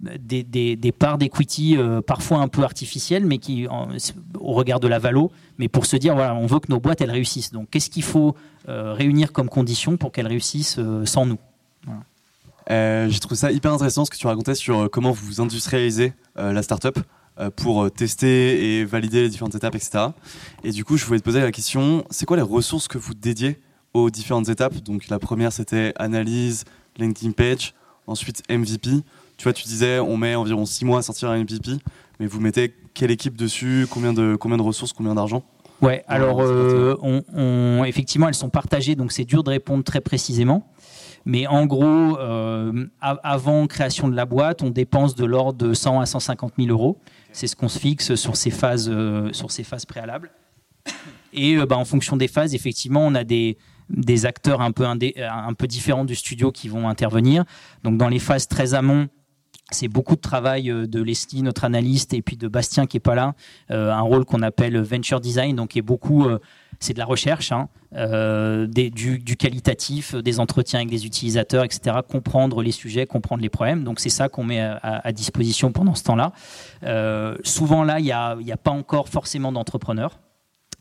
[0.00, 1.76] des, des, parts d'equity
[2.06, 6.14] parfois un peu artificielles, mais qui, au regard de la valo, mais pour se dire,
[6.14, 7.52] voilà, on veut que nos boîtes, elles réussissent.
[7.52, 8.34] Donc, qu'est-ce qu'il faut
[8.68, 11.38] euh, réunir comme condition pour qu'elles réussissent euh, sans nous?
[12.70, 16.62] Euh, J'ai trouvé ça hyper intéressant ce que tu racontais sur comment vous industrialisez la
[16.62, 16.98] startup
[17.56, 20.06] pour tester et valider les différentes étapes, etc.
[20.64, 23.14] Et du coup, je voulais te poser la question, c'est quoi les ressources que vous
[23.14, 23.58] dédiez
[23.94, 24.76] aux différentes étapes?
[24.82, 26.64] Donc, la première, c'était analyse,
[26.98, 27.74] LinkedIn page,
[28.06, 28.90] ensuite MVP.
[29.36, 31.78] Tu vois, tu disais, on met environ 6 mois à sortir un MVP,
[32.20, 33.86] mais vous mettez quelle équipe dessus?
[33.90, 34.92] Combien de, combien de ressources?
[34.92, 35.42] Combien d'argent?
[35.80, 40.68] Ouais, alors euh, on, effectivement, elles sont partagées, donc c'est dur de répondre très précisément.
[41.24, 46.00] Mais en gros, euh, avant création de la boîte, on dépense de l'ordre de 100
[46.00, 46.98] à 150 000 euros.
[47.32, 50.30] C'est ce qu'on se fixe sur ces phases, euh, sur ces phases préalables.
[51.32, 53.56] Et bah, en fonction des phases, effectivement, on a des,
[53.92, 57.44] des acteurs un peu, un peu différents du studio qui vont intervenir.
[57.84, 59.08] Donc dans les phases très amont,
[59.72, 63.00] c'est beaucoup de travail euh, de Leslie, notre analyste, et puis de Bastien qui est
[63.00, 63.34] pas là,
[63.70, 66.38] euh, un rôle qu'on appelle venture design, donc est beaucoup, euh,
[66.78, 71.96] c'est de la recherche, hein, du, qualitatif, des entretiens avec des utilisateurs, etc.
[72.08, 73.84] Comprendre les sujets, comprendre les problèmes.
[73.84, 76.32] Donc c'est ça qu'on met à, disposition pendant ce temps-là.
[77.44, 80.18] souvent là, il n'y a, a, pas encore forcément d'entrepreneurs.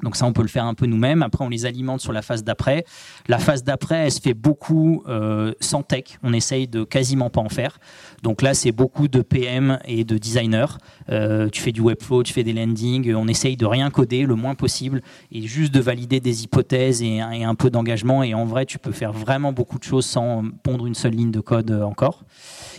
[0.03, 1.23] Donc ça, on peut le faire un peu nous-mêmes.
[1.23, 2.85] Après, on les alimente sur la phase d'après.
[3.27, 6.17] La phase d'après, elle se fait beaucoup euh, sans tech.
[6.23, 7.79] On essaye de quasiment pas en faire.
[8.23, 10.77] Donc là, c'est beaucoup de PM et de designers.
[11.09, 13.13] Euh, tu fais du webflow, tu fais des landings.
[13.13, 17.17] On essaye de rien coder le moins possible et juste de valider des hypothèses et,
[17.33, 18.23] et un peu d'engagement.
[18.23, 21.31] Et en vrai, tu peux faire vraiment beaucoup de choses sans pondre une seule ligne
[21.31, 22.23] de code encore.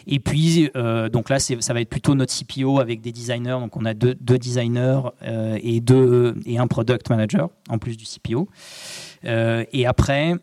[0.07, 3.59] Et puis, euh, donc là, ça va être plutôt notre CPO avec des designers.
[3.61, 8.05] Donc, on a deux, designers euh, et, deux, et un product manager en plus du
[8.05, 8.49] CPO.
[9.25, 10.35] Euh, et après,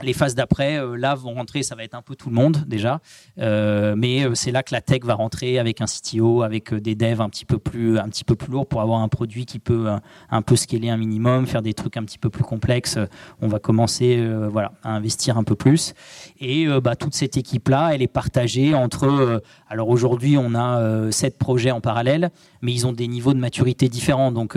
[0.00, 2.64] les phases d'après, euh, là, vont rentrer, ça va être un peu tout le monde
[2.66, 3.00] déjà,
[3.38, 6.94] euh, mais euh, c'est là que la tech va rentrer avec un CTO, avec des
[6.94, 7.98] devs un petit peu plus,
[8.38, 9.88] plus lourds pour avoir un produit qui peut
[10.30, 12.98] un peu scaler un minimum, faire des trucs un petit peu plus complexes.
[13.40, 15.92] On va commencer, voilà, à investir un peu plus.
[16.40, 19.42] Et bah, toute cette équipe-là, elle est partagée entre.
[19.68, 22.30] alors aujourd'hui, on a sept projets en parallèle,
[22.62, 24.56] mais ils ont des niveaux de maturité différents, donc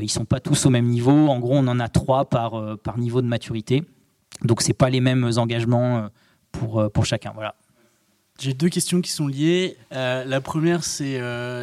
[0.00, 1.28] ils sont pas tous au même niveau.
[1.28, 3.84] En gros, on en a trois par niveau de maturité.
[4.42, 6.08] Donc c'est pas les mêmes engagements euh,
[6.52, 7.32] pour, euh, pour chacun.
[7.34, 7.54] Voilà.
[8.40, 9.76] J'ai deux questions qui sont liées.
[9.92, 11.20] Euh, la première, c'est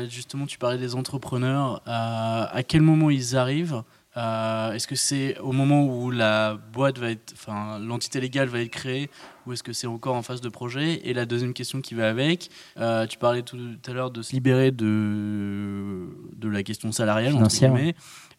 [0.10, 1.82] justement, tu parlais des entrepreneurs.
[1.86, 3.84] à quel moment ils arrivent?
[4.18, 8.72] Est-ce que c'est au moment où la boîte va être, enfin, l'entité légale va être
[8.72, 9.10] créée,
[9.46, 11.00] ou est-ce que c'est encore en phase de projet?
[11.08, 13.58] Et la deuxième question qui va avec, tu parlais tout
[13.88, 17.74] à l'heure de se libérer de, de la question salariale, financière.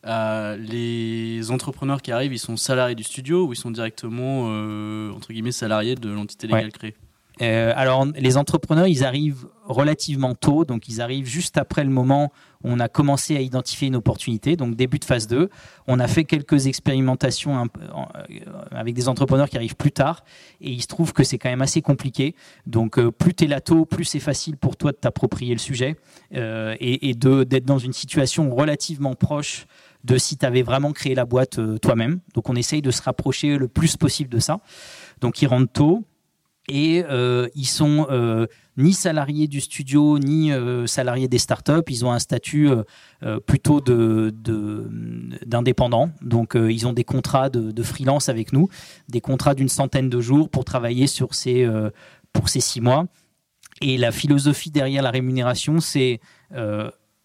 [0.06, 5.10] Euh, les entrepreneurs qui arrivent, ils sont salariés du studio ou ils sont directement euh,
[5.12, 6.94] entre guillemets salariés de l'entité légale créée?
[7.42, 12.32] Euh, alors, les entrepreneurs, ils arrivent relativement tôt, donc ils arrivent juste après le moment
[12.64, 15.50] où on a commencé à identifier une opportunité, donc début de phase 2.
[15.86, 17.68] On a fait quelques expérimentations
[18.70, 20.24] avec des entrepreneurs qui arrivent plus tard,
[20.62, 22.34] et il se trouve que c'est quand même assez compliqué.
[22.64, 25.96] Donc, plus tu es là tôt, plus c'est facile pour toi de t'approprier le sujet
[26.32, 29.66] et, et d'être dans une situation relativement proche
[30.06, 32.20] de si tu avais vraiment créé la boîte euh, toi-même.
[32.34, 34.60] Donc on essaye de se rapprocher le plus possible de ça.
[35.20, 36.04] Donc ils rentrent tôt
[36.68, 38.46] et euh, ils sont euh,
[38.76, 40.50] ni salariés du studio ni
[40.86, 41.88] salariés des startups.
[41.88, 42.68] Ils ont un statut
[43.46, 44.34] plutôt de,
[45.46, 46.10] d'indépendant.
[46.20, 48.68] Donc ils ont des contrats de, de, freelance avec nous,
[49.08, 51.66] des contrats d'une centaine de jours pour travailler sur ces
[52.34, 53.06] pour ces six mois.
[53.80, 56.20] Et la philosophie derrière la rémunération, c'est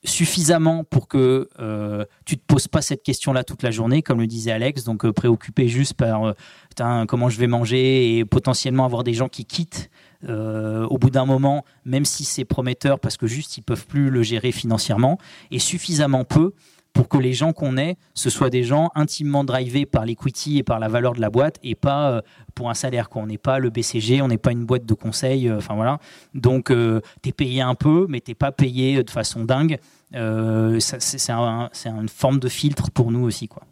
[0.04, 4.28] suffisamment pour que euh, tu te poses pas cette question-là toute la journée, comme le
[4.28, 9.04] disait Alex, donc euh, préoccupé juste par euh, comment je vais manger et potentiellement avoir
[9.04, 9.90] des gens qui quittent
[10.24, 14.22] au bout d'un moment, même si c'est prometteur parce que juste ils peuvent plus le
[14.22, 15.18] gérer financièrement,
[15.50, 16.54] et suffisamment peu
[16.94, 20.64] pour que les gens qu'on est, ce soient des gens intimement drivés par l'equity et
[20.64, 22.22] par la valeur de la boîte et pas euh,
[22.54, 23.10] pour un salaire.
[23.10, 23.22] Quoi.
[23.22, 25.48] On n'est pas le BCG, on n'est pas une boîte de conseil.
[25.48, 26.00] Euh, voilà.
[26.34, 29.80] Donc tu es payé un peu, mais t'es pas payé de façon dingue.
[30.12, 33.48] c'est une forme de filtre pour nous aussi.
[33.48, 33.64] Quoi.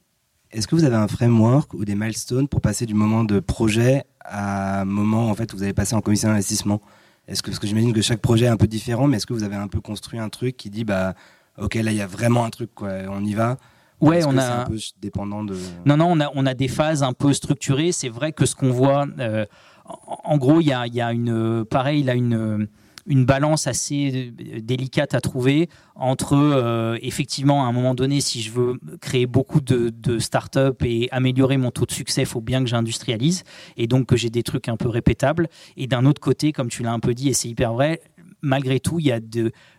[0.52, 4.04] Est-ce que vous avez un framework ou des milestones pour passer du moment de projet
[4.22, 6.82] à moment en fait où vous allez passer en commission d'investissement?
[7.28, 9.44] Que parce que j'imagine que chaque projet est un peu différent, mais est-ce que vous
[9.44, 11.14] avez un peu construit un truc qui dit bah
[11.62, 13.58] ok là il y a vraiment un truc quoi, on y va
[14.02, 15.56] Ouais, on a un peu dépendant de.
[15.86, 17.92] Non, non, on a on a des phases un peu structurées.
[17.92, 19.46] C'est vrai que ce qu'on voit, euh,
[19.86, 22.70] en, gros, il y a, y a une pareil, il a une
[23.10, 28.42] une balance assez euh, délicate à trouver entre euh, effectivement à un moment donné si
[28.42, 32.40] je veux créer beaucoup de, de start-up et améliorer mon taux de succès il faut
[32.40, 33.44] bien que j'industrialise
[33.78, 36.84] et donc que j'ai des trucs un peu répétables et d'un autre côté comme tu
[36.84, 38.02] l'as un peu dit et c'est hyper vrai
[38.42, 39.20] malgré tout, il y a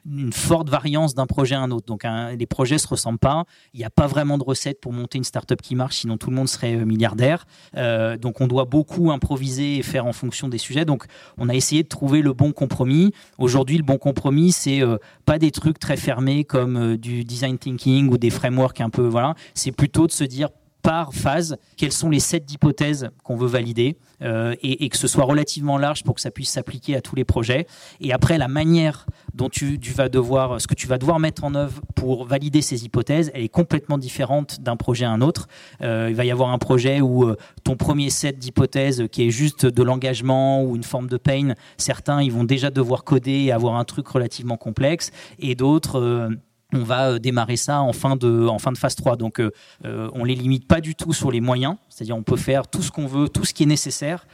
[0.07, 1.87] une forte variance d'un projet à un autre.
[1.87, 2.05] Donc,
[2.37, 3.45] les projets se ressemblent pas.
[3.75, 6.31] Il n'y a pas vraiment de recette pour monter une startup qui marche, sinon tout
[6.31, 7.47] le monde serait euh, milliardaire.
[7.77, 10.85] Euh, donc, on doit beaucoup improviser et faire en fonction des sujets.
[10.85, 11.05] Donc,
[11.39, 13.13] on a essayé de trouver le bon compromis.
[13.39, 18.09] Aujourd'hui, le bon compromis, c'est euh, pas des trucs très fermés comme du design thinking
[18.11, 19.07] ou des frameworks un peu.
[19.07, 19.35] Voilà.
[19.55, 20.49] C'est plutôt de se dire
[20.83, 25.25] par phase quelles sont les sept hypothèses qu'on veut valider euh, et, que ce soit
[25.25, 27.67] relativement large pour que ça puisse s'appliquer à tous les projets.
[28.01, 31.55] Et après, la manière dont tu, vas devoir, ce que tu vas devoir mettre en
[31.55, 35.49] œuvre pour valider ces hypothèses, elle est complètement différente d'un projet à un autre.
[35.81, 39.31] Euh, il va y avoir un projet où euh, ton premier set d'hypothèses qui est
[39.31, 43.53] juste de l'engagement ou une forme de pain, certains ils vont déjà devoir coder et
[43.53, 46.31] avoir un truc relativement complexe, et d'autres
[46.73, 49.17] on va euh, démarrer ça en fin de, phase 3.
[49.17, 49.51] Donc, euh,
[49.85, 52.83] euh, on les limite pas du tout sur les moyens, c'est-à-dire on peut faire tout
[52.83, 54.27] ce qu'on veut, tout ce qui est nécessaire.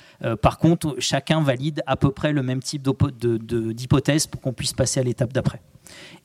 [0.43, 5.01] par contre, chacun valide à peu près le même type d'hypothèse pour qu'on puisse passer
[5.01, 5.61] à l'étape d'après.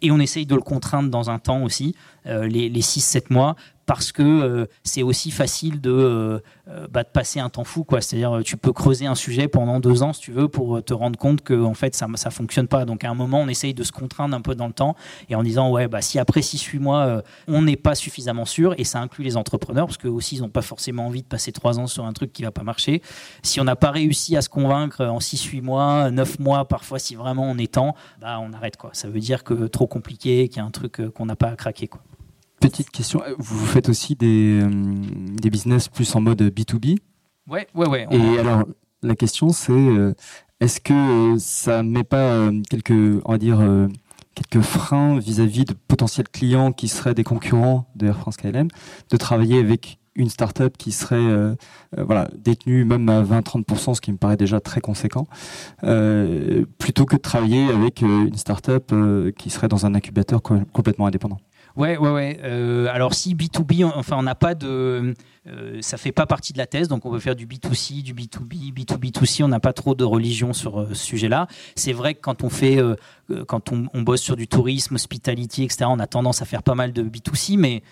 [0.01, 1.95] Et on essaye de le contraindre dans un temps aussi,
[2.26, 3.55] les, les 6-7 mois,
[3.91, 6.39] parce que euh, c'est aussi facile de, euh,
[6.70, 7.86] euh, bah, de, passer un temps fou.
[7.99, 11.20] C'est-à-dire, tu peux creuser un sujet pendant deux ans, si tu veux, pour te rendre
[11.20, 12.86] compte que en fait, ça ne fonctionne pas.
[12.86, 14.95] Donc, à un moment, on essaye de se contraindre un peu dans le temps
[15.30, 18.86] et en disant, ouais, bah, si après 6-8 mois, on n'est pas suffisamment sûr, et
[18.86, 21.78] ça inclut les entrepreneurs, parce qu'eux aussi, ils n'ont pas forcément envie de passer trois
[21.78, 23.01] ans sur un truc qui ne va pas marcher.
[23.43, 27.16] Si on n'a pas réussi à se convaincre en 6-8 mois, 9 mois, parfois, si
[27.16, 28.78] vraiment on est temps, bah, on arrête.
[28.78, 28.91] quoi.
[28.93, 31.55] Ça veut dire que trop compliqué, qu'il y a un truc qu'on n'a pas à
[31.55, 31.87] craquer.
[31.87, 32.01] Quoi.
[32.61, 34.69] Petite question, vous faites aussi des, euh,
[35.41, 36.99] des business plus en mode B2B
[37.49, 38.07] Ouais, ouais, ouais.
[38.11, 38.65] Et alors,
[39.01, 40.13] la question c'est, euh,
[40.59, 43.59] est-ce que ça met pas euh, quelques, on va dire,
[44.35, 48.67] quelques freins vis-à-vis de potentiels clients qui seraient des concurrents de Air France KLM,
[49.09, 51.55] de travailler avec une start-up qui serait
[51.97, 55.26] voilà, détenue même à 20-30%, ce qui me paraît déjà très conséquent,
[55.80, 58.93] plutôt que de travailler avec une start-up
[59.38, 61.39] qui serait dans un incubateur complètement indépendant.
[61.78, 62.39] Ouais, ouais, ouais.
[62.43, 65.13] Euh, alors si B2B, enfin on n'a pas de,
[65.47, 68.13] euh, ça fait pas partie de la thèse, donc on peut faire du B2C, du
[68.13, 69.43] B2B, B2B2C.
[69.43, 71.47] On n'a pas trop de religion sur euh, ce sujet-là.
[71.76, 72.80] C'est vrai que quand on fait,
[73.47, 76.76] quand on, on, bosse sur du tourisme, hospitality, etc., on a tendance à faire pas
[76.76, 77.84] mal de B2C, mais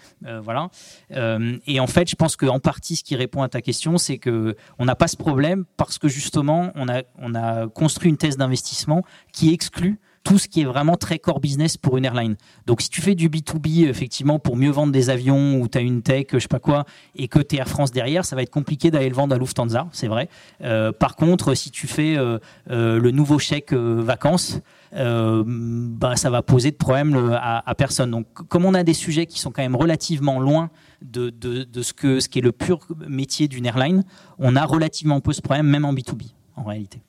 [0.44, 0.70] voilà.
[1.12, 4.56] et en fait, je pense qu'en partie, ce qui répond à ta question, c'est que
[4.78, 8.38] on n'a pas ce problème parce que justement, on a, on a construit une thèse
[8.38, 10.00] d'investissement qui exclut
[10.30, 12.36] tout ce qui est vraiment très core business pour une airline.
[12.68, 15.82] Donc si tu fais du B2B effectivement pour mieux vendre des avions ou tu as
[15.82, 18.44] une tech, je sais pas quoi, et que tu es Air France derrière, ça va
[18.44, 20.30] être compliqué d'aller le vendre à Lufthansa, c'est vrai.
[20.62, 22.38] Euh, par contre, si tu fais euh,
[22.70, 24.60] euh, le nouveau chèque vacances,
[24.94, 28.12] bah, ça va poser de problème à, personne.
[28.12, 30.70] Donc comme on a des sujets qui sont quand même relativement loin
[31.02, 34.04] de, de, ce, que, ce qui est le pur métier d'une airline,
[34.38, 37.02] on a relativement peu ce problème, même en B2B en réalité.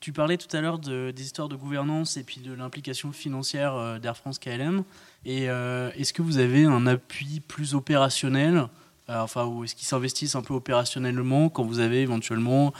[0.00, 3.74] Tu parlais tout à l'heure de, des histoires de gouvernance et puis de l'implication financière
[3.74, 4.82] euh, d'Air France KLM.
[5.26, 8.66] Et euh, est-ce que vous avez un appui plus opérationnel
[9.10, 12.72] euh, Enfin, ou est-ce qu'ils s'investissent un peu opérationnellement quand vous avez éventuellement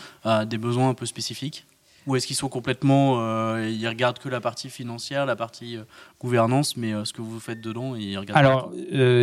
[0.47, 1.67] des besoins un peu spécifiques?
[2.07, 3.19] Ou est-ce qu'ils sont complètement.
[3.59, 5.77] ils regardent que la partie financière, la partie
[6.19, 8.73] gouvernance, mais ce que vous faites dedans, ils regardent Alors,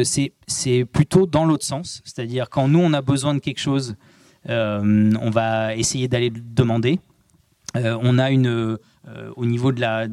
[0.04, 2.02] c'est plutôt dans l'autre sens.
[2.06, 3.96] C'est-à-dire, quand nous, on a besoin de quelque chose,
[4.48, 7.00] on va essayer d'aller le demander.
[7.76, 8.78] Euh, on a une, euh,
[9.36, 10.08] au niveau de la,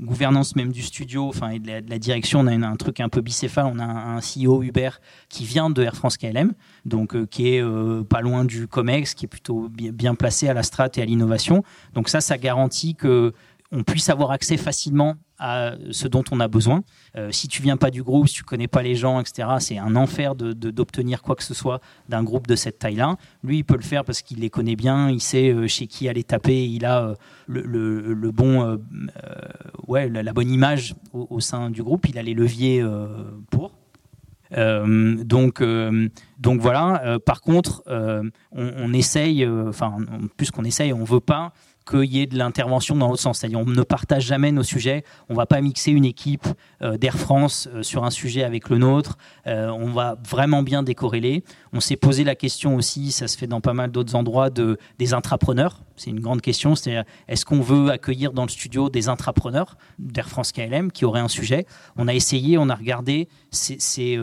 [0.00, 3.20] gouvernance même du studio, enfin et de la, direction, on a un truc un peu
[3.20, 3.66] bicéphale.
[3.72, 4.90] On a un, CEO Uber
[5.28, 6.52] qui vient de Air France KLM,
[6.84, 7.64] donc euh, qui est
[8.08, 11.04] pas loin du Comex, qui est plutôt bien, bien placé à la strat et à
[11.04, 11.62] l'innovation.
[11.94, 13.32] Donc ça, ça garantit que
[13.74, 16.84] on puisse avoir accès facilement à ce dont on a besoin.
[17.16, 19.78] Euh, si tu viens pas du groupe, si tu connais pas les gens, etc., c'est
[19.78, 23.16] un enfer de, d'obtenir quoi que ce soit d'un groupe de cette taille-là.
[23.42, 26.08] Lui, il peut le faire parce qu'il les connaît bien, il sait euh, chez qui
[26.08, 27.14] aller taper, il a euh,
[27.48, 28.80] le, bon,
[29.88, 32.84] ouais, la, bonne image au, sein du groupe, il a les leviers
[33.50, 33.72] pour.
[34.56, 35.62] donc,
[36.38, 37.18] donc voilà.
[37.26, 39.98] par contre, on, on, essaye, enfin,
[40.36, 41.52] plus qu'on essaye, on veut pas
[41.84, 43.38] qu'il y ait de l'intervention dans l'autre sens.
[43.38, 45.04] C'est-à-dire, on ne partage jamais nos sujets.
[45.28, 46.46] On ne va pas mixer une équipe
[46.82, 49.18] euh, d'Air France euh, sur un sujet avec le nôtre.
[49.46, 51.44] Euh, on va vraiment bien décorréler.
[51.72, 54.78] On s'est posé la question aussi, ça se fait dans pas mal d'autres endroits, de,
[54.98, 55.82] des intrapreneurs.
[55.96, 56.74] C'est une grande question.
[56.74, 61.20] C'est-à-dire, est-ce qu'on veut accueillir dans le studio des intrapreneurs d'Air France KLM qui auraient
[61.20, 61.66] un sujet?
[61.96, 63.28] On a essayé, on a regardé.
[63.50, 64.18] C'est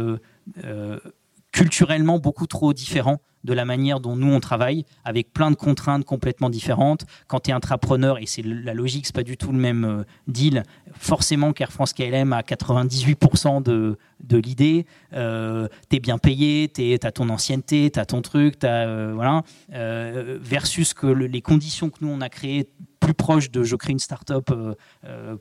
[1.51, 6.05] culturellement beaucoup trop différent de la manière dont nous on travaille, avec plein de contraintes
[6.05, 7.05] complètement différentes.
[7.27, 10.03] Quand tu es intrapreneur, et c'est la logique, c'est pas du tout le même euh,
[10.27, 10.63] deal,
[10.93, 13.97] forcément qu'Air France KLM a 98% de,
[14.37, 18.87] l'idée, euh, tu es bien payé, tu as ton ancienneté, tu as ton truc, as,
[18.87, 22.67] euh, voilà, versus que les conditions que nous on a créées
[23.01, 24.49] plus proche de je crée une start-up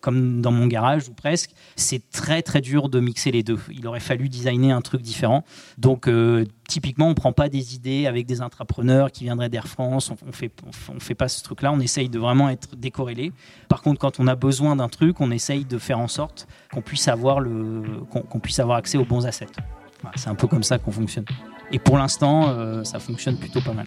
[0.01, 3.59] comme dans mon garage ou presque, c'est très très dur de mixer les deux.
[3.71, 5.45] Il aurait fallu designer un truc différent.
[5.79, 6.09] Donc
[6.69, 10.11] typiquement, on prend pas des idées avec des intrapreneurs qui viendraient d'Air France.
[10.11, 10.51] On, on fait,
[10.89, 11.71] on, fait pas ce truc-là.
[11.73, 13.33] On essaye de vraiment être décorrélé.
[13.69, 16.83] Par contre, quand on a besoin d'un truc, on essaye de faire en sorte qu'on
[16.83, 17.41] puisse avoir
[18.41, 19.47] puisse avoir accès aux bons assets.
[20.17, 21.27] c'est un peu comme ça qu'on fonctionne.
[21.73, 23.87] Et pour l'instant, euh, ça fonctionne plutôt pas mal.